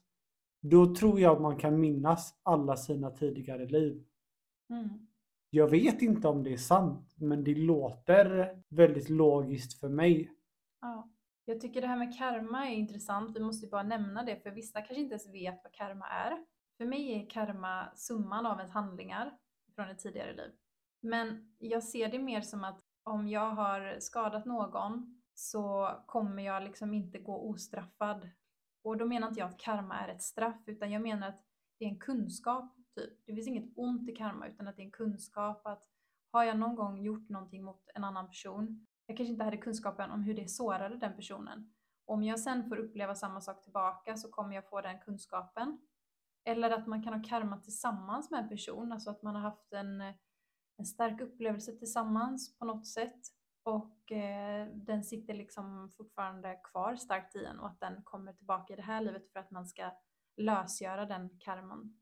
då 0.61 0.95
tror 0.95 1.19
jag 1.19 1.35
att 1.35 1.41
man 1.41 1.57
kan 1.57 1.79
minnas 1.79 2.39
alla 2.43 2.77
sina 2.77 3.11
tidigare 3.11 3.65
liv. 3.65 4.03
Mm. 4.69 5.07
Jag 5.49 5.67
vet 5.67 6.01
inte 6.01 6.27
om 6.27 6.43
det 6.43 6.53
är 6.53 6.57
sant, 6.57 7.15
men 7.17 7.43
det 7.43 7.55
låter 7.55 8.57
väldigt 8.69 9.09
logiskt 9.09 9.79
för 9.79 9.89
mig. 9.89 10.31
Ja. 10.81 11.09
Jag 11.45 11.61
tycker 11.61 11.81
det 11.81 11.87
här 11.87 11.97
med 11.97 12.17
karma 12.17 12.69
är 12.69 12.75
intressant. 12.75 13.37
Vi 13.37 13.39
måste 13.39 13.67
bara 13.67 13.83
nämna 13.83 14.23
det, 14.23 14.35
för 14.43 14.51
vissa 14.51 14.81
kanske 14.81 15.01
inte 15.01 15.13
ens 15.13 15.33
vet 15.33 15.59
vad 15.63 15.73
karma 15.73 16.07
är. 16.07 16.45
För 16.77 16.85
mig 16.85 17.13
är 17.13 17.29
karma 17.29 17.95
summan 17.95 18.45
av 18.45 18.59
ens 18.59 18.73
handlingar 18.73 19.37
från 19.75 19.89
ett 19.89 19.99
tidigare 19.99 20.33
liv. 20.33 20.51
Men 21.01 21.55
jag 21.57 21.83
ser 21.83 22.07
det 22.07 22.19
mer 22.19 22.41
som 22.41 22.63
att 22.63 22.79
om 23.03 23.27
jag 23.27 23.51
har 23.51 23.99
skadat 23.99 24.45
någon 24.45 25.21
så 25.33 25.89
kommer 26.05 26.43
jag 26.43 26.63
liksom 26.63 26.93
inte 26.93 27.19
gå 27.19 27.49
ostraffad. 27.49 28.29
Och 28.83 28.97
då 28.97 29.05
menar 29.05 29.27
inte 29.27 29.39
jag 29.39 29.49
att 29.49 29.59
karma 29.59 29.99
är 29.99 30.07
ett 30.07 30.21
straff, 30.21 30.63
utan 30.65 30.91
jag 30.91 31.01
menar 31.01 31.29
att 31.29 31.43
det 31.79 31.85
är 31.85 31.89
en 31.89 31.99
kunskap. 31.99 32.75
Typ. 32.95 33.25
Det 33.25 33.35
finns 33.35 33.47
inget 33.47 33.73
ont 33.75 34.09
i 34.09 34.15
karma, 34.15 34.47
utan 34.47 34.67
att 34.67 34.75
det 34.75 34.81
är 34.81 34.85
en 34.85 34.91
kunskap 34.91 35.67
att 35.67 35.83
har 36.31 36.43
jag 36.43 36.57
någon 36.57 36.75
gång 36.75 37.01
gjort 37.01 37.29
någonting 37.29 37.63
mot 37.63 37.89
en 37.95 38.03
annan 38.03 38.27
person, 38.27 38.87
jag 39.05 39.17
kanske 39.17 39.31
inte 39.31 39.43
hade 39.43 39.57
kunskapen 39.57 40.11
om 40.11 40.23
hur 40.23 40.33
det 40.33 40.47
sårade 40.47 40.95
den 40.95 41.15
personen. 41.15 41.73
Om 42.05 42.23
jag 42.23 42.39
sen 42.39 42.69
får 42.69 42.77
uppleva 42.77 43.15
samma 43.15 43.41
sak 43.41 43.63
tillbaka 43.63 44.17
så 44.17 44.29
kommer 44.29 44.55
jag 44.55 44.69
få 44.69 44.81
den 44.81 44.99
kunskapen. 44.99 45.77
Eller 46.45 46.71
att 46.71 46.87
man 46.87 47.03
kan 47.03 47.13
ha 47.13 47.23
karma 47.23 47.57
tillsammans 47.57 48.31
med 48.31 48.39
en 48.39 48.49
person, 48.49 48.91
alltså 48.91 49.09
att 49.09 49.21
man 49.21 49.35
har 49.35 49.41
haft 49.41 49.73
en 49.73 50.03
en 50.77 50.85
stark 50.85 51.21
upplevelse 51.21 51.71
tillsammans 51.71 52.57
på 52.57 52.65
något 52.65 52.87
sätt. 52.87 53.19
Och 53.63 54.11
eh, 54.11 54.67
den 54.73 55.03
sitter 55.03 55.33
liksom 55.33 55.89
fortfarande 55.97 56.59
kvar 56.63 56.95
starkt 56.95 57.35
i 57.35 57.45
en 57.45 57.59
och 57.59 57.67
att 57.67 57.79
den 57.79 58.03
kommer 58.03 58.33
tillbaka 58.33 58.73
i 58.73 58.75
det 58.75 58.81
här 58.81 59.01
livet 59.01 59.31
för 59.33 59.39
att 59.39 59.51
man 59.51 59.65
ska 59.65 59.91
lösgöra 60.37 61.05
den 61.05 61.29
karman. 61.39 61.97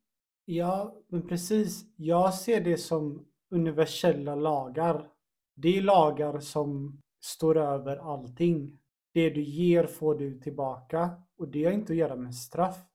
Ja, 0.46 0.96
men 1.08 1.28
precis. 1.28 1.86
Jag 1.96 2.34
ser 2.34 2.62
det 2.62 2.78
som 2.78 3.26
universella 3.50 4.36
lagar. 4.36 5.12
Det 5.56 5.78
är 5.78 5.82
lagar 5.82 6.40
som 6.40 7.02
står 7.22 7.58
över 7.58 7.98
allting. 7.98 8.80
Det 9.14 9.30
du 9.30 9.42
ger 9.42 9.88
får 9.88 10.16
du 10.16 10.40
tillbaka 10.40 11.12
och 11.38 11.48
det 11.48 11.66
har 11.66 11.72
inte 11.72 11.94
att 11.94 11.98
göra 11.98 12.16
med 12.16 12.36
straff. 12.36 12.86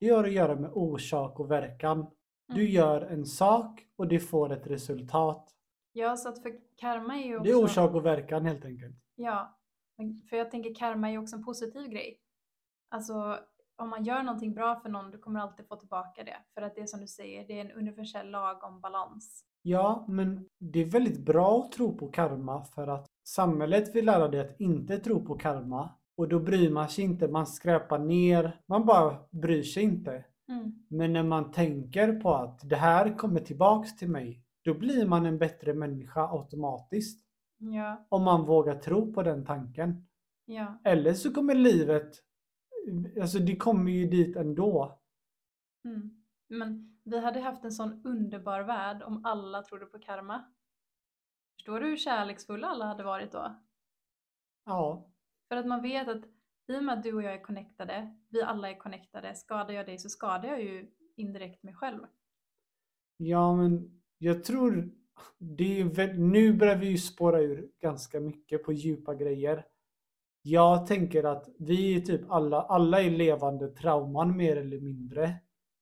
Det 0.00 0.08
har 0.08 0.24
att 0.24 0.32
göra 0.32 0.56
med 0.56 0.70
orsak 0.72 1.40
och 1.40 1.50
verkan. 1.50 2.06
Du 2.46 2.60
mm. 2.60 2.72
gör 2.72 3.00
en 3.00 3.26
sak 3.26 3.86
och 3.96 4.08
det 4.08 4.20
får 4.20 4.52
ett 4.52 4.66
resultat. 4.66 5.48
Ja, 5.92 6.16
så 6.16 6.28
att 6.28 6.42
för 6.42 6.52
karma 6.76 7.16
är 7.16 7.26
ju 7.26 7.36
också... 7.36 7.44
Det 7.44 7.50
är 7.50 7.64
orsak 7.64 7.94
och 7.94 8.06
verkan 8.06 8.46
helt 8.46 8.64
enkelt. 8.64 8.96
Ja, 9.14 9.58
för 10.30 10.36
jag 10.36 10.50
tänker 10.50 10.74
karma 10.74 11.08
är 11.08 11.12
ju 11.12 11.18
också 11.18 11.36
en 11.36 11.44
positiv 11.44 11.88
grej. 11.88 12.18
Alltså 12.88 13.38
om 13.76 13.90
man 13.90 14.04
gör 14.04 14.22
någonting 14.22 14.54
bra 14.54 14.80
för 14.80 14.88
någon, 14.88 15.10
du 15.10 15.18
kommer 15.18 15.40
alltid 15.40 15.68
få 15.68 15.76
tillbaka 15.76 16.24
det. 16.24 16.36
För 16.54 16.62
att 16.62 16.74
det 16.74 16.80
är 16.80 16.86
som 16.86 17.00
du 17.00 17.06
säger, 17.06 17.46
det 17.46 17.58
är 17.58 17.60
en 17.60 17.72
universell 17.72 18.30
lag 18.30 18.64
om 18.64 18.80
balans. 18.80 19.44
Ja, 19.62 20.04
men 20.08 20.48
det 20.58 20.80
är 20.80 20.84
väldigt 20.84 21.20
bra 21.20 21.60
att 21.60 21.72
tro 21.72 21.96
på 21.96 22.08
karma 22.08 22.64
för 22.64 22.88
att 22.88 23.06
samhället 23.26 23.94
vill 23.94 24.04
lära 24.06 24.28
dig 24.28 24.40
att 24.40 24.60
inte 24.60 24.98
tro 24.98 25.24
på 25.24 25.38
karma. 25.38 25.90
Och 26.16 26.28
då 26.28 26.38
bryr 26.38 26.70
man 26.70 26.88
sig 26.88 27.04
inte, 27.04 27.28
man 27.28 27.46
skräpar 27.46 27.98
ner, 27.98 28.60
man 28.66 28.86
bara 28.86 29.18
bryr 29.30 29.62
sig 29.62 29.82
inte. 29.82 30.24
Mm. 30.48 30.86
Men 30.88 31.12
när 31.12 31.22
man 31.22 31.52
tänker 31.52 32.20
på 32.20 32.34
att 32.34 32.60
det 32.68 32.76
här 32.76 33.18
kommer 33.18 33.40
tillbaks 33.40 33.96
till 33.96 34.08
mig, 34.10 34.44
då 34.64 34.74
blir 34.74 35.06
man 35.06 35.26
en 35.26 35.38
bättre 35.38 35.74
människa 35.74 36.28
automatiskt. 36.28 37.26
Ja. 37.58 38.06
Om 38.08 38.22
man 38.22 38.46
vågar 38.46 38.74
tro 38.74 39.12
på 39.12 39.22
den 39.22 39.44
tanken. 39.44 40.06
Ja. 40.44 40.80
Eller 40.84 41.14
så 41.14 41.34
kommer 41.34 41.54
livet, 41.54 42.16
alltså 43.20 43.38
det 43.38 43.56
kommer 43.56 43.92
ju 43.92 44.06
dit 44.06 44.36
ändå. 44.36 44.98
Mm. 45.84 46.24
Men 46.48 46.98
vi 47.04 47.18
hade 47.18 47.40
haft 47.40 47.64
en 47.64 47.72
sån 47.72 48.02
underbar 48.04 48.60
värld 48.60 49.02
om 49.02 49.24
alla 49.24 49.62
trodde 49.62 49.86
på 49.86 49.98
karma. 49.98 50.44
Förstår 51.54 51.80
du 51.80 51.86
hur 51.86 51.96
kärleksfulla 51.96 52.66
alla 52.66 52.84
hade 52.84 53.04
varit 53.04 53.32
då? 53.32 53.56
Ja. 54.64 55.10
För 55.48 55.56
att 55.56 55.66
man 55.66 55.82
vet 55.82 56.08
att 56.08 56.22
i 56.72 56.78
och 56.78 56.84
med 56.84 56.98
att 56.98 57.02
du 57.02 57.14
och 57.14 57.22
jag 57.22 57.34
är 57.34 57.42
connectade, 57.42 58.14
vi 58.28 58.42
alla 58.42 58.70
är 58.70 58.78
connectade, 58.78 59.34
skadar 59.34 59.74
jag 59.74 59.86
dig 59.86 59.98
så 59.98 60.08
skadar 60.08 60.48
jag 60.48 60.62
ju 60.62 60.90
indirekt 61.16 61.62
mig 61.62 61.74
själv. 61.74 62.00
Ja, 63.16 63.56
men 63.56 64.00
jag 64.18 64.44
tror 64.44 64.90
det 65.38 65.80
är 65.80 65.84
väl, 65.84 66.18
nu 66.18 66.52
börjar 66.52 66.76
vi 66.76 66.86
ju 66.86 66.98
spåra 66.98 67.40
ur 67.40 67.68
ganska 67.80 68.20
mycket 68.20 68.64
på 68.64 68.72
djupa 68.72 69.14
grejer. 69.14 69.64
Jag 70.42 70.86
tänker 70.86 71.24
att 71.24 71.48
vi 71.58 71.96
är 71.96 72.00
typ 72.00 72.30
alla, 72.30 72.62
alla 72.62 73.02
är 73.02 73.10
levande 73.10 73.68
trauman 73.68 74.36
mer 74.36 74.56
eller 74.56 74.80
mindre. 74.80 75.34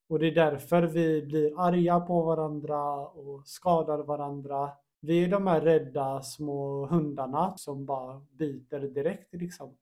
Och 0.08 0.18
det 0.18 0.26
är 0.26 0.34
därför 0.34 0.82
vi 0.82 1.22
blir 1.22 1.60
arga 1.60 2.00
på 2.00 2.22
varandra 2.22 3.06
och 3.06 3.46
skadar 3.46 3.98
varandra. 3.98 4.70
Vi 5.00 5.24
är 5.24 5.28
de 5.28 5.46
här 5.46 5.60
rädda 5.60 6.22
små 6.22 6.86
hundarna 6.86 7.56
som 7.56 7.86
bara 7.86 8.26
biter 8.30 8.80
direkt 8.80 9.34
liksom. 9.34 9.76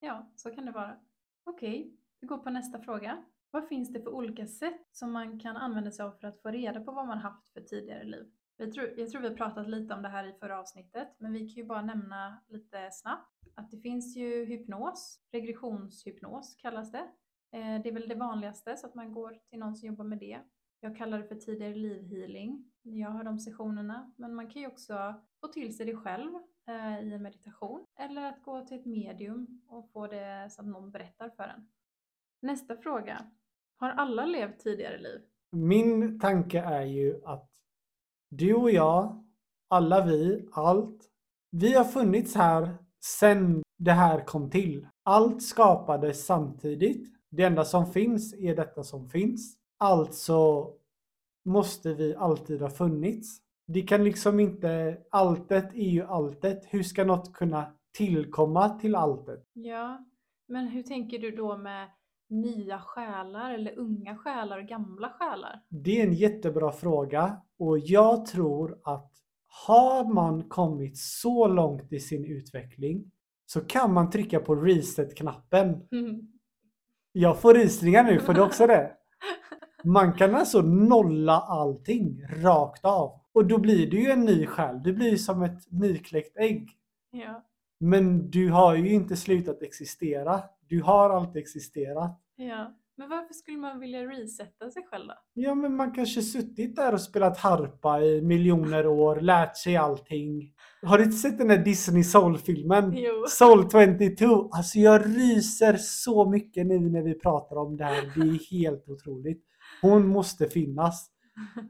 Ja, 0.00 0.32
så 0.36 0.50
kan 0.50 0.64
det 0.64 0.72
vara. 0.72 0.96
Okej, 1.44 1.96
vi 2.20 2.26
går 2.26 2.38
på 2.38 2.50
nästa 2.50 2.80
fråga. 2.80 3.24
Vad 3.50 3.68
finns 3.68 3.92
det 3.92 4.00
för 4.00 4.14
olika 4.14 4.46
sätt 4.46 4.86
som 4.92 5.12
man 5.12 5.40
kan 5.40 5.56
använda 5.56 5.90
sig 5.90 6.04
av 6.04 6.10
för 6.10 6.28
att 6.28 6.42
få 6.42 6.50
reda 6.50 6.80
på 6.80 6.92
vad 6.92 7.06
man 7.06 7.18
haft 7.18 7.48
för 7.48 7.60
tidigare 7.60 8.04
liv? 8.04 8.32
Jag 8.56 8.72
tror, 8.72 8.94
jag 8.96 9.10
tror 9.10 9.22
vi 9.22 9.28
har 9.28 9.34
pratat 9.34 9.68
lite 9.68 9.94
om 9.94 10.02
det 10.02 10.08
här 10.08 10.24
i 10.24 10.32
förra 10.32 10.60
avsnittet, 10.60 11.08
men 11.18 11.32
vi 11.32 11.38
kan 11.38 11.62
ju 11.62 11.64
bara 11.64 11.82
nämna 11.82 12.42
lite 12.48 12.90
snabbt 12.92 13.38
att 13.54 13.70
det 13.70 13.78
finns 13.78 14.16
ju 14.16 14.44
hypnos, 14.44 15.20
regressionshypnos 15.32 16.56
kallas 16.56 16.92
det. 16.92 17.08
Eh, 17.52 17.82
det 17.82 17.88
är 17.88 17.92
väl 17.92 18.08
det 18.08 18.14
vanligaste, 18.14 18.76
så 18.76 18.86
att 18.86 18.94
man 18.94 19.12
går 19.12 19.38
till 19.50 19.58
någon 19.58 19.76
som 19.76 19.86
jobbar 19.86 20.04
med 20.04 20.18
det. 20.18 20.38
Jag 20.80 20.96
kallar 20.96 21.18
det 21.18 21.28
för 21.28 21.34
tidigare 21.34 21.74
livhealing. 21.74 22.72
Jag 22.82 23.10
har 23.10 23.24
de 23.24 23.38
sessionerna, 23.38 24.12
men 24.16 24.34
man 24.34 24.50
kan 24.50 24.62
ju 24.62 24.68
också 24.68 25.14
få 25.40 25.48
till 25.48 25.76
sig 25.76 25.86
det 25.86 25.96
själv 25.96 26.32
eh, 26.68 27.00
i 27.00 27.12
en 27.14 27.22
meditation 27.22 27.84
eller 27.98 28.28
att 28.28 28.42
gå 28.42 28.66
till 28.66 28.78
ett 28.78 28.86
medium 28.86 29.60
och 29.68 29.90
få 29.92 30.06
det 30.06 30.48
så 30.50 30.60
att 30.60 30.66
någon 30.66 30.90
berättar 30.90 31.28
för 31.28 31.42
en. 31.42 31.68
Nästa 32.42 32.76
fråga. 32.76 33.30
Har 33.76 33.90
alla 33.90 34.26
levt 34.26 34.58
tidigare 34.58 34.98
liv? 34.98 35.20
Min 35.50 36.20
tanke 36.20 36.60
är 36.60 36.82
ju 36.82 37.20
att 37.24 37.50
du 38.30 38.54
och 38.54 38.70
jag, 38.70 39.24
alla 39.68 40.04
vi, 40.04 40.48
allt, 40.52 41.10
vi 41.50 41.74
har 41.74 41.84
funnits 41.84 42.34
här 42.34 42.74
sedan 43.00 43.62
det 43.78 43.92
här 43.92 44.24
kom 44.24 44.50
till. 44.50 44.86
Allt 45.02 45.42
skapades 45.42 46.26
samtidigt. 46.26 47.14
Det 47.30 47.42
enda 47.42 47.64
som 47.64 47.92
finns 47.92 48.34
är 48.34 48.56
detta 48.56 48.84
som 48.84 49.08
finns. 49.08 49.56
Alltså 49.78 50.72
måste 51.44 51.94
vi 51.94 52.14
alltid 52.14 52.62
ha 52.62 52.70
funnits. 52.70 53.40
Det 53.68 53.82
kan 53.82 54.04
liksom 54.04 54.40
inte, 54.40 54.98
alltet 55.10 55.74
är 55.74 55.90
ju 55.90 56.02
alltet. 56.02 56.64
Hur 56.70 56.82
ska 56.82 57.04
något 57.04 57.32
kunna 57.32 57.74
tillkomma 57.96 58.68
till 58.68 58.94
alltet? 58.94 59.44
Ja, 59.52 60.06
men 60.48 60.68
hur 60.68 60.82
tänker 60.82 61.18
du 61.18 61.30
då 61.30 61.56
med 61.56 61.88
nya 62.28 62.80
själar 62.80 63.54
eller 63.54 63.78
unga 63.78 64.16
själar 64.16 64.58
och 64.58 64.68
gamla 64.68 65.10
själar? 65.10 65.62
Det 65.68 66.00
är 66.00 66.06
en 66.06 66.14
jättebra 66.14 66.72
fråga 66.72 67.40
och 67.58 67.78
jag 67.78 68.26
tror 68.26 68.78
att 68.84 69.12
har 69.66 70.14
man 70.14 70.48
kommit 70.48 70.98
så 70.98 71.48
långt 71.48 71.92
i 71.92 72.00
sin 72.00 72.24
utveckling 72.24 73.10
så 73.46 73.60
kan 73.60 73.92
man 73.92 74.10
trycka 74.10 74.40
på 74.40 74.54
reset-knappen. 74.54 75.88
Jag 77.12 77.40
får 77.40 77.54
rysningar 77.54 78.04
nu, 78.04 78.20
får 78.20 78.34
du 78.34 78.40
också 78.40 78.66
det? 78.66 78.92
Man 79.84 80.12
kan 80.12 80.34
alltså 80.34 80.62
nolla 80.62 81.40
allting 81.40 82.22
rakt 82.42 82.84
av. 82.84 83.20
Och 83.38 83.46
då 83.46 83.58
blir 83.58 83.90
du 83.90 84.00
ju 84.00 84.10
en 84.10 84.24
ny 84.24 84.46
själ. 84.46 84.82
Du 84.82 84.92
blir 84.92 85.16
som 85.16 85.42
ett 85.42 85.72
nykläckt 85.72 86.36
ägg. 86.36 86.70
ja, 87.10 87.44
Men 87.80 88.30
du 88.30 88.50
har 88.50 88.74
ju 88.74 88.92
inte 88.92 89.16
slutat 89.16 89.62
existera. 89.62 90.42
Du 90.68 90.82
har 90.82 91.10
alltid 91.10 91.42
existerat. 91.42 92.20
ja. 92.36 92.74
Men 92.96 93.08
varför 93.08 93.34
skulle 93.34 93.58
man 93.58 93.80
vilja 93.80 94.06
resetta 94.06 94.70
sig 94.70 94.82
själv 94.90 95.06
då? 95.06 95.14
Ja, 95.34 95.54
men 95.54 95.76
man 95.76 95.92
kanske 95.92 96.22
suttit 96.22 96.76
där 96.76 96.92
och 96.92 97.00
spelat 97.00 97.38
harpa 97.38 98.00
i 98.00 98.22
miljoner 98.22 98.86
år, 98.86 99.20
lärt 99.20 99.56
sig 99.56 99.76
allting. 99.76 100.52
Har 100.82 100.98
du 100.98 101.04
inte 101.04 101.16
sett 101.16 101.38
den 101.38 101.48
där 101.48 101.58
Disney 101.58 102.04
Soul-filmen? 102.04 102.92
Jo. 102.96 103.24
Soul 103.28 103.70
22. 103.70 104.50
Alltså 104.52 104.78
jag 104.78 105.06
ryser 105.06 105.76
så 105.76 106.30
mycket 106.30 106.66
nu 106.66 106.80
när 106.80 107.02
vi 107.02 107.14
pratar 107.14 107.56
om 107.56 107.76
det 107.76 107.84
här. 107.84 108.12
Det 108.14 108.20
är 108.20 108.50
helt 108.50 108.88
otroligt. 108.88 109.44
Hon 109.82 110.08
måste 110.08 110.48
finnas. 110.48 111.10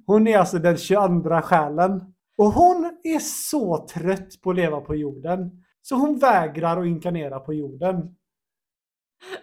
Hon 0.07 0.27
är 0.27 0.39
alltså 0.39 0.59
den 0.59 0.77
22 0.77 1.41
själen. 1.43 2.15
Och 2.37 2.47
hon 2.53 2.99
är 3.03 3.19
så 3.19 3.87
trött 3.87 4.41
på 4.43 4.51
att 4.51 4.57
leva 4.57 4.81
på 4.81 4.95
jorden. 4.95 5.65
Så 5.83 5.95
hon 5.97 6.19
vägrar 6.19 6.81
att 6.81 6.87
inkarnera 6.87 7.41
på 7.41 7.55
jorden. 7.55 8.15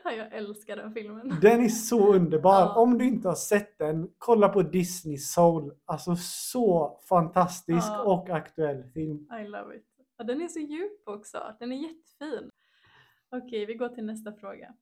Ja, 0.04 0.12
jag 0.12 0.34
älskar 0.34 0.76
den 0.76 0.94
filmen. 0.94 1.38
Den 1.42 1.64
är 1.66 1.70
så 1.70 2.14
underbar. 2.14 2.60
Ja. 2.60 2.76
Om 2.76 2.98
du 2.98 3.06
inte 3.06 3.28
har 3.28 3.36
sett 3.36 3.78
den, 3.78 4.10
kolla 4.18 4.50
på 4.50 4.62
Disney 4.62 5.18
Soul. 5.18 5.74
Alltså 5.86 6.16
så 6.20 7.00
fantastisk 7.10 7.88
Ja. 7.88 8.04
och 8.04 8.30
aktuell 8.30 8.84
film. 8.84 9.28
I 9.42 9.48
love 9.48 9.76
it. 9.76 9.86
Ja, 10.18 10.24
den 10.24 10.42
är 10.42 10.48
så 10.48 10.60
djup 10.60 11.02
också. 11.06 11.38
Den 11.60 11.72
är 11.72 11.76
jättefin. 11.76 12.50
Okej, 13.32 13.66
vi 13.66 13.74
går 13.74 13.90
till 13.90 14.06
nästa 14.06 14.34
fråga. 14.34 14.74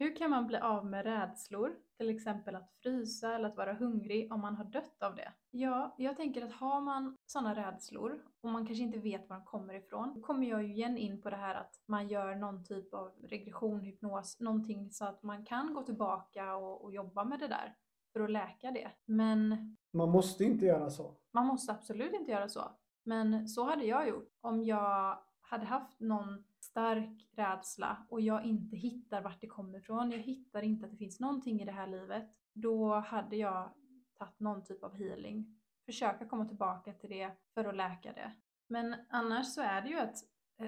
Hur 0.00 0.16
kan 0.16 0.30
man 0.30 0.46
bli 0.46 0.58
av 0.58 0.86
med 0.86 1.04
rädslor? 1.04 1.76
Till 1.96 2.08
exempel 2.10 2.54
att 2.56 2.72
frysa 2.82 3.34
eller 3.34 3.48
att 3.48 3.56
vara 3.56 3.72
hungrig 3.74 4.32
om 4.32 4.40
man 4.40 4.56
har 4.56 4.64
dött 4.64 5.02
av 5.02 5.14
det. 5.14 5.32
Ja, 5.50 5.94
jag 5.98 6.16
tänker 6.16 6.44
att 6.46 6.52
har 6.52 6.80
man 6.80 7.16
sådana 7.26 7.54
rädslor 7.54 8.22
och 8.40 8.50
man 8.50 8.66
kanske 8.66 8.84
inte 8.84 8.98
vet 8.98 9.28
var 9.28 9.36
de 9.36 9.44
kommer 9.44 9.74
ifrån, 9.74 10.14
då 10.14 10.20
kommer 10.20 10.46
jag 10.46 10.62
ju 10.62 10.72
igen 10.72 10.98
in 10.98 11.22
på 11.22 11.30
det 11.30 11.36
här 11.36 11.54
att 11.54 11.74
man 11.86 12.08
gör 12.08 12.34
någon 12.34 12.64
typ 12.64 12.94
av 12.94 13.12
regression, 13.22 13.80
hypnos, 13.80 14.40
någonting 14.40 14.90
så 14.90 15.04
att 15.04 15.22
man 15.22 15.44
kan 15.44 15.74
gå 15.74 15.82
tillbaka 15.82 16.56
och, 16.56 16.84
och 16.84 16.92
jobba 16.92 17.24
med 17.24 17.38
det 17.40 17.48
där 17.48 17.74
för 18.12 18.20
att 18.20 18.30
läka 18.30 18.70
det. 18.70 18.90
Men 19.04 19.76
Man 19.92 20.10
måste 20.10 20.44
inte 20.44 20.66
göra 20.66 20.90
så. 20.90 21.14
man 21.32 21.46
måste 21.46 21.72
absolut 21.72 22.12
inte 22.12 22.30
göra 22.30 22.48
så. 22.48 22.62
Men 23.04 23.48
så 23.48 23.64
hade 23.64 23.84
jag 23.84 24.08
gjort. 24.08 24.28
Om 24.40 24.64
jag 24.64 25.18
hade 25.50 25.66
haft 25.66 26.00
någon 26.00 26.44
stark 26.60 27.28
rädsla 27.32 28.06
och 28.08 28.20
jag 28.20 28.44
inte 28.44 28.76
hittar 28.76 29.22
vart 29.22 29.40
det 29.40 29.46
kommer 29.46 29.78
ifrån, 29.78 30.10
jag 30.10 30.18
hittar 30.18 30.62
inte 30.62 30.84
att 30.84 30.90
det 30.90 30.96
finns 30.96 31.20
någonting 31.20 31.60
i 31.60 31.64
det 31.64 31.72
här 31.72 31.86
livet, 31.86 32.24
då 32.52 32.94
hade 32.94 33.36
jag 33.36 33.70
tagit 34.18 34.40
någon 34.40 34.64
typ 34.64 34.84
av 34.84 34.96
healing. 34.96 35.60
Försöka 35.86 36.26
komma 36.26 36.44
tillbaka 36.44 36.92
till 36.92 37.10
det 37.10 37.30
för 37.54 37.64
att 37.64 37.76
läka 37.76 38.12
det. 38.12 38.32
Men 38.68 38.94
annars 39.08 39.54
så 39.54 39.60
är 39.60 39.82
det 39.82 39.88
ju 39.88 39.98
att, 39.98 40.16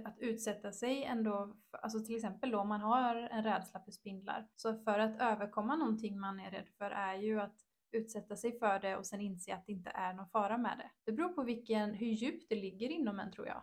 att 0.04 0.18
utsätta 0.18 0.72
sig 0.72 1.04
ändå, 1.04 1.56
för, 1.70 1.78
alltså 1.78 2.04
till 2.04 2.16
exempel 2.16 2.50
då 2.50 2.58
om 2.58 2.68
man 2.68 2.80
har 2.80 3.16
en 3.16 3.44
rädsla 3.44 3.80
för 3.80 3.90
spindlar. 3.90 4.48
Så 4.56 4.78
för 4.78 4.98
att 4.98 5.20
överkomma 5.20 5.76
någonting 5.76 6.20
man 6.20 6.40
är 6.40 6.50
rädd 6.50 6.68
för 6.78 6.90
är 6.90 7.14
ju 7.14 7.40
att 7.40 7.56
utsätta 7.92 8.36
sig 8.36 8.58
för 8.58 8.78
det 8.78 8.96
och 8.96 9.06
sen 9.06 9.20
inse 9.20 9.54
att 9.54 9.66
det 9.66 9.72
inte 9.72 9.90
är 9.90 10.12
någon 10.12 10.28
fara 10.28 10.58
med 10.58 10.78
det. 10.78 10.90
Det 11.04 11.12
beror 11.12 11.28
på 11.28 11.42
vilken, 11.42 11.94
hur 11.94 12.06
djupt 12.06 12.48
det 12.48 12.56
ligger 12.56 12.88
inom 12.88 13.20
en 13.20 13.32
tror 13.32 13.46
jag. 13.46 13.62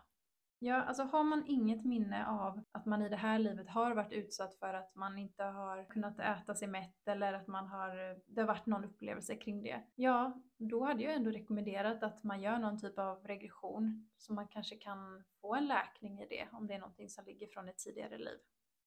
Ja, 0.61 0.83
alltså 0.83 1.03
har 1.03 1.23
man 1.23 1.43
inget 1.47 1.85
minne 1.85 2.27
av 2.27 2.63
att 2.71 2.85
man 2.85 3.01
i 3.01 3.09
det 3.09 3.15
här 3.15 3.39
livet 3.39 3.69
har 3.69 3.95
varit 3.95 4.11
utsatt 4.11 4.55
för 4.55 4.73
att 4.73 4.95
man 4.95 5.17
inte 5.17 5.43
har 5.43 5.89
kunnat 5.89 6.19
äta 6.19 6.55
sig 6.55 6.67
mätt 6.67 7.07
eller 7.07 7.33
att 7.33 7.47
man 7.47 7.67
har, 7.67 8.19
det 8.27 8.41
har 8.41 8.47
varit 8.47 8.65
någon 8.65 8.85
upplevelse 8.85 9.35
kring 9.35 9.63
det. 9.63 9.83
Ja, 9.95 10.41
då 10.57 10.85
hade 10.85 11.03
jag 11.03 11.13
ändå 11.13 11.31
rekommenderat 11.31 12.03
att 12.03 12.23
man 12.23 12.41
gör 12.41 12.59
någon 12.59 12.79
typ 12.79 12.99
av 12.99 13.27
regression 13.27 14.09
så 14.17 14.33
man 14.33 14.47
kanske 14.47 14.75
kan 14.75 15.23
få 15.41 15.55
en 15.55 15.67
läkning 15.67 16.19
i 16.21 16.27
det 16.29 16.47
om 16.51 16.67
det 16.67 16.73
är 16.73 16.79
någonting 16.79 17.09
som 17.09 17.25
ligger 17.25 17.47
från 17.47 17.69
ett 17.69 17.77
tidigare 17.77 18.17
liv. 18.17 18.37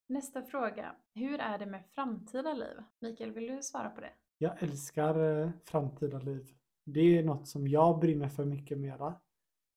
Nästa 0.06 0.42
fråga. 0.42 0.94
Hur 1.14 1.40
är 1.40 1.58
det 1.58 1.66
med 1.66 1.84
framtida 1.86 2.52
liv? 2.52 2.76
Mikael, 3.00 3.32
vill 3.32 3.46
du 3.46 3.62
svara 3.62 3.90
på 3.90 4.00
det? 4.00 4.12
Jag 4.38 4.62
älskar 4.62 5.42
eh, 5.42 5.50
framtida 5.64 6.18
liv. 6.18 6.46
Det 6.84 7.18
är 7.18 7.22
något 7.22 7.48
som 7.48 7.68
jag 7.68 8.00
brinner 8.00 8.28
för 8.28 8.44
mycket 8.44 8.78
mera. 8.78 9.14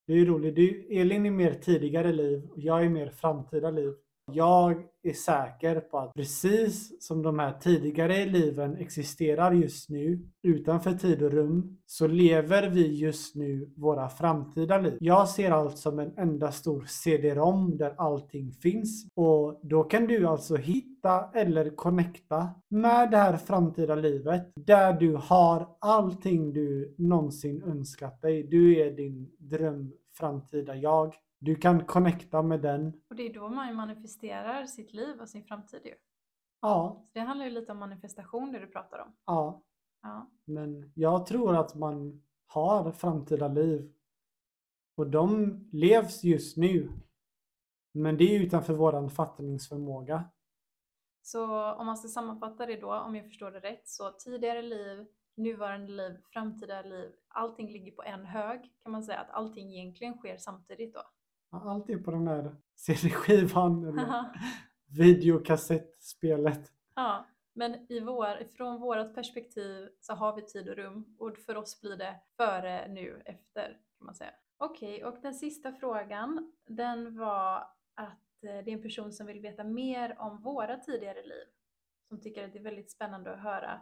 Det 0.06 0.12
är 0.12 0.16
ju 0.16 0.24
roligt. 0.24 0.54
Du, 0.54 0.86
Elin 0.90 1.26
är 1.26 1.30
mer 1.30 1.54
tidigare 1.54 2.12
liv 2.12 2.48
och 2.50 2.58
jag 2.58 2.84
är 2.84 2.88
mer 2.88 3.10
framtida 3.10 3.70
liv. 3.70 3.92
Jag 4.32 4.82
är 5.02 5.12
säker 5.12 5.80
på 5.80 5.98
att 5.98 6.14
precis 6.14 7.02
som 7.06 7.22
de 7.22 7.38
här 7.38 7.52
tidigare 7.60 8.24
liven 8.24 8.76
existerar 8.76 9.52
just 9.52 9.90
nu 9.90 10.28
utanför 10.42 10.92
tid 10.92 11.22
och 11.22 11.30
rum 11.30 11.78
så 11.86 12.06
lever 12.06 12.68
vi 12.68 12.96
just 12.96 13.34
nu 13.34 13.72
våra 13.76 14.08
framtida 14.08 14.78
liv. 14.78 14.96
Jag 15.00 15.28
ser 15.28 15.50
allt 15.50 15.78
som 15.78 15.98
en 15.98 16.18
enda 16.18 16.52
stor 16.52 16.84
CD-ROM 16.88 17.76
där 17.76 17.94
allting 17.98 18.52
finns 18.52 19.06
och 19.14 19.60
då 19.62 19.84
kan 19.84 20.06
du 20.06 20.26
alltså 20.26 20.56
hitta 20.56 21.30
eller 21.34 21.70
connecta 21.70 22.48
med 22.68 23.10
det 23.10 23.16
här 23.16 23.36
framtida 23.36 23.94
livet 23.94 24.52
där 24.54 24.92
du 24.92 25.14
har 25.14 25.68
allting 25.78 26.52
du 26.52 26.94
någonsin 26.98 27.62
önskat 27.62 28.22
dig. 28.22 28.42
Du 28.42 28.80
är 28.80 28.90
din 28.90 29.30
dröm 29.38 29.92
framtida 30.18 30.76
jag. 30.76 31.14
Du 31.38 31.54
kan 31.56 31.84
connecta 31.84 32.42
med 32.42 32.62
den. 32.62 33.02
Och 33.10 33.16
det 33.16 33.22
är 33.22 33.34
då 33.34 33.48
man 33.48 33.74
manifesterar 33.74 34.66
sitt 34.66 34.92
liv 34.92 35.20
och 35.20 35.28
sin 35.28 35.44
framtid 35.44 35.80
ju. 35.84 35.94
Ja, 36.60 37.02
Så 37.06 37.10
det 37.12 37.20
handlar 37.20 37.44
ju 37.46 37.50
lite 37.50 37.72
om 37.72 37.78
manifestation 37.78 38.52
det 38.52 38.58
du 38.58 38.66
pratar 38.66 38.98
om. 38.98 39.16
ja. 39.26 39.62
Ja. 40.02 40.30
Men 40.44 40.92
jag 40.94 41.26
tror 41.26 41.56
att 41.56 41.74
man 41.74 42.22
har 42.46 42.92
framtida 42.92 43.48
liv. 43.48 43.92
Och 44.96 45.10
de 45.10 45.58
levs 45.72 46.24
just 46.24 46.56
nu. 46.56 46.92
Men 47.94 48.16
det 48.16 48.24
är 48.36 48.40
utanför 48.42 48.74
våran 48.74 49.10
fattningsförmåga. 49.10 50.24
Så 51.22 51.72
om 51.74 51.86
man 51.86 51.96
ska 51.96 52.08
sammanfatta 52.08 52.66
det 52.66 52.80
då, 52.80 52.94
om 52.94 53.16
jag 53.16 53.24
förstår 53.26 53.50
det 53.50 53.60
rätt, 53.60 53.88
så 53.88 54.10
tidigare 54.10 54.62
liv, 54.62 55.06
nuvarande 55.36 55.92
liv, 55.92 56.16
framtida 56.32 56.82
liv, 56.82 57.12
allting 57.28 57.72
ligger 57.72 57.92
på 57.92 58.02
en 58.02 58.26
hög. 58.26 58.72
Kan 58.82 58.92
man 58.92 59.02
säga 59.02 59.18
att 59.20 59.30
allting 59.30 59.72
egentligen 59.72 60.14
sker 60.18 60.36
samtidigt 60.38 60.94
då? 60.94 61.02
Allt 61.64 61.90
är 61.90 61.98
på 61.98 62.10
den 62.10 62.24
där 62.24 62.56
CD-skivan 62.74 63.84
eller 63.84 64.24
videokassettspelet. 64.98 66.72
ja, 66.94 67.26
Men 67.54 67.92
i 67.92 68.00
vår, 68.00 68.54
från 68.56 68.80
vårt 68.80 69.14
perspektiv 69.14 69.88
så 70.00 70.14
har 70.14 70.36
vi 70.36 70.42
tid 70.42 70.68
och 70.68 70.76
rum 70.76 71.16
och 71.18 71.38
för 71.38 71.56
oss 71.56 71.80
blir 71.80 71.96
det 71.96 72.20
före, 72.36 72.88
nu, 72.88 73.22
efter 73.24 73.80
kan 73.98 74.06
man 74.06 74.14
säga. 74.14 74.30
Okej, 74.58 75.04
och 75.04 75.18
den 75.22 75.34
sista 75.34 75.72
frågan 75.72 76.52
den 76.66 77.18
var 77.18 77.56
att 77.94 78.44
eh, 78.44 78.64
det 78.64 78.70
är 78.70 78.74
en 78.74 78.82
person 78.82 79.12
som 79.12 79.26
vill 79.26 79.40
veta 79.40 79.64
mer 79.64 80.16
om 80.18 80.42
våra 80.42 80.76
tidigare 80.76 81.22
liv. 81.22 81.46
Som 82.08 82.20
tycker 82.20 82.44
att 82.44 82.52
det 82.52 82.58
är 82.58 82.62
väldigt 82.62 82.90
spännande 82.90 83.32
att 83.32 83.40
höra 83.40 83.80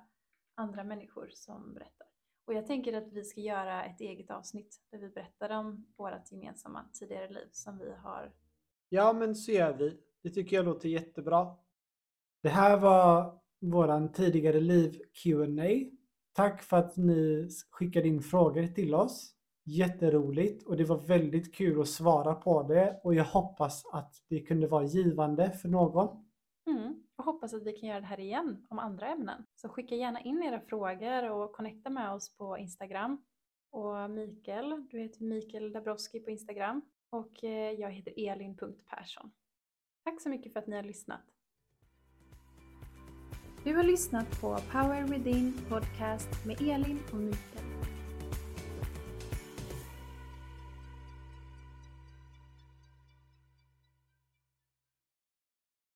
andra 0.55 0.85
människor 0.85 1.29
som 1.33 1.75
berättar. 1.75 2.04
Och 2.47 2.55
jag 2.55 2.67
tänker 2.67 2.93
att 2.93 3.13
vi 3.13 3.25
ska 3.25 3.41
göra 3.41 3.85
ett 3.85 4.01
eget 4.01 4.31
avsnitt 4.31 4.81
där 4.91 4.99
vi 4.99 5.09
berättar 5.09 5.51
om 5.51 5.87
vårt 5.97 6.33
gemensamma 6.33 6.85
tidigare 6.93 7.29
liv 7.29 7.49
som 7.53 7.79
vi 7.79 7.93
har. 8.03 8.33
Ja, 8.89 9.13
men 9.13 9.35
så 9.35 9.53
gör 9.53 9.73
vi. 9.73 10.01
Det 10.23 10.31
tycker 10.31 10.57
jag 10.57 10.65
låter 10.65 10.89
jättebra. 10.89 11.57
Det 12.43 12.49
här 12.49 12.77
var 12.77 13.41
våran 13.61 14.13
tidigare 14.13 14.61
liv 14.61 15.01
Q&A. 15.23 15.91
Tack 16.33 16.63
för 16.63 16.77
att 16.77 16.97
ni 16.97 17.49
skickade 17.71 18.09
in 18.09 18.23
frågor 18.23 18.67
till 18.67 18.95
oss. 18.95 19.35
Jätteroligt 19.65 20.67
och 20.67 20.77
det 20.77 20.85
var 20.85 20.99
väldigt 20.99 21.55
kul 21.55 21.81
att 21.81 21.89
svara 21.89 22.35
på 22.35 22.63
det 22.63 23.01
och 23.05 23.15
jag 23.15 23.25
hoppas 23.25 23.85
att 23.93 24.15
det 24.29 24.41
kunde 24.41 24.67
vara 24.67 24.85
givande 24.85 25.51
för 25.51 25.69
någon. 25.69 26.24
Mm. 26.67 27.03
Och 27.17 27.25
hoppas 27.25 27.55
att 27.55 27.67
vi 27.67 27.73
kan 27.73 27.89
göra 27.89 28.01
det 28.01 28.07
här 28.07 28.21
igen 28.21 28.67
om 28.69 28.79
andra 28.79 29.07
ämnen. 29.07 29.47
Så 29.55 29.69
skicka 29.69 29.95
gärna 29.95 30.21
in 30.21 30.43
era 30.43 30.61
frågor 30.61 31.31
och 31.31 31.53
connecta 31.53 31.91
med 31.91 32.13
oss 32.13 32.37
på 32.37 32.59
Instagram. 32.59 33.25
Och 33.71 34.11
Mikael, 34.11 34.87
du 34.91 35.01
heter 35.01 35.25
Mikael 35.25 35.73
Dabrowski 35.73 36.21
på 36.21 36.31
Instagram. 36.31 36.83
Och 37.11 37.45
eh, 37.45 37.71
jag 37.73 37.91
heter 37.91 38.15
Elin.Persson. 38.17 39.31
Tack 40.05 40.23
så 40.23 40.29
mycket 40.29 40.53
för 40.53 40.61
att 40.61 40.67
ni 40.67 40.77
har 40.77 40.83
lyssnat. 40.83 41.23
Du 43.65 43.77
har 43.77 43.85
lyssnat 43.85 44.41
på 44.41 44.59
Power 44.73 45.03
Within 45.03 45.53
Podcast 45.69 46.47
med 46.47 46.61
Elin 46.61 46.99
och 47.13 47.19
Mikael. 47.19 47.94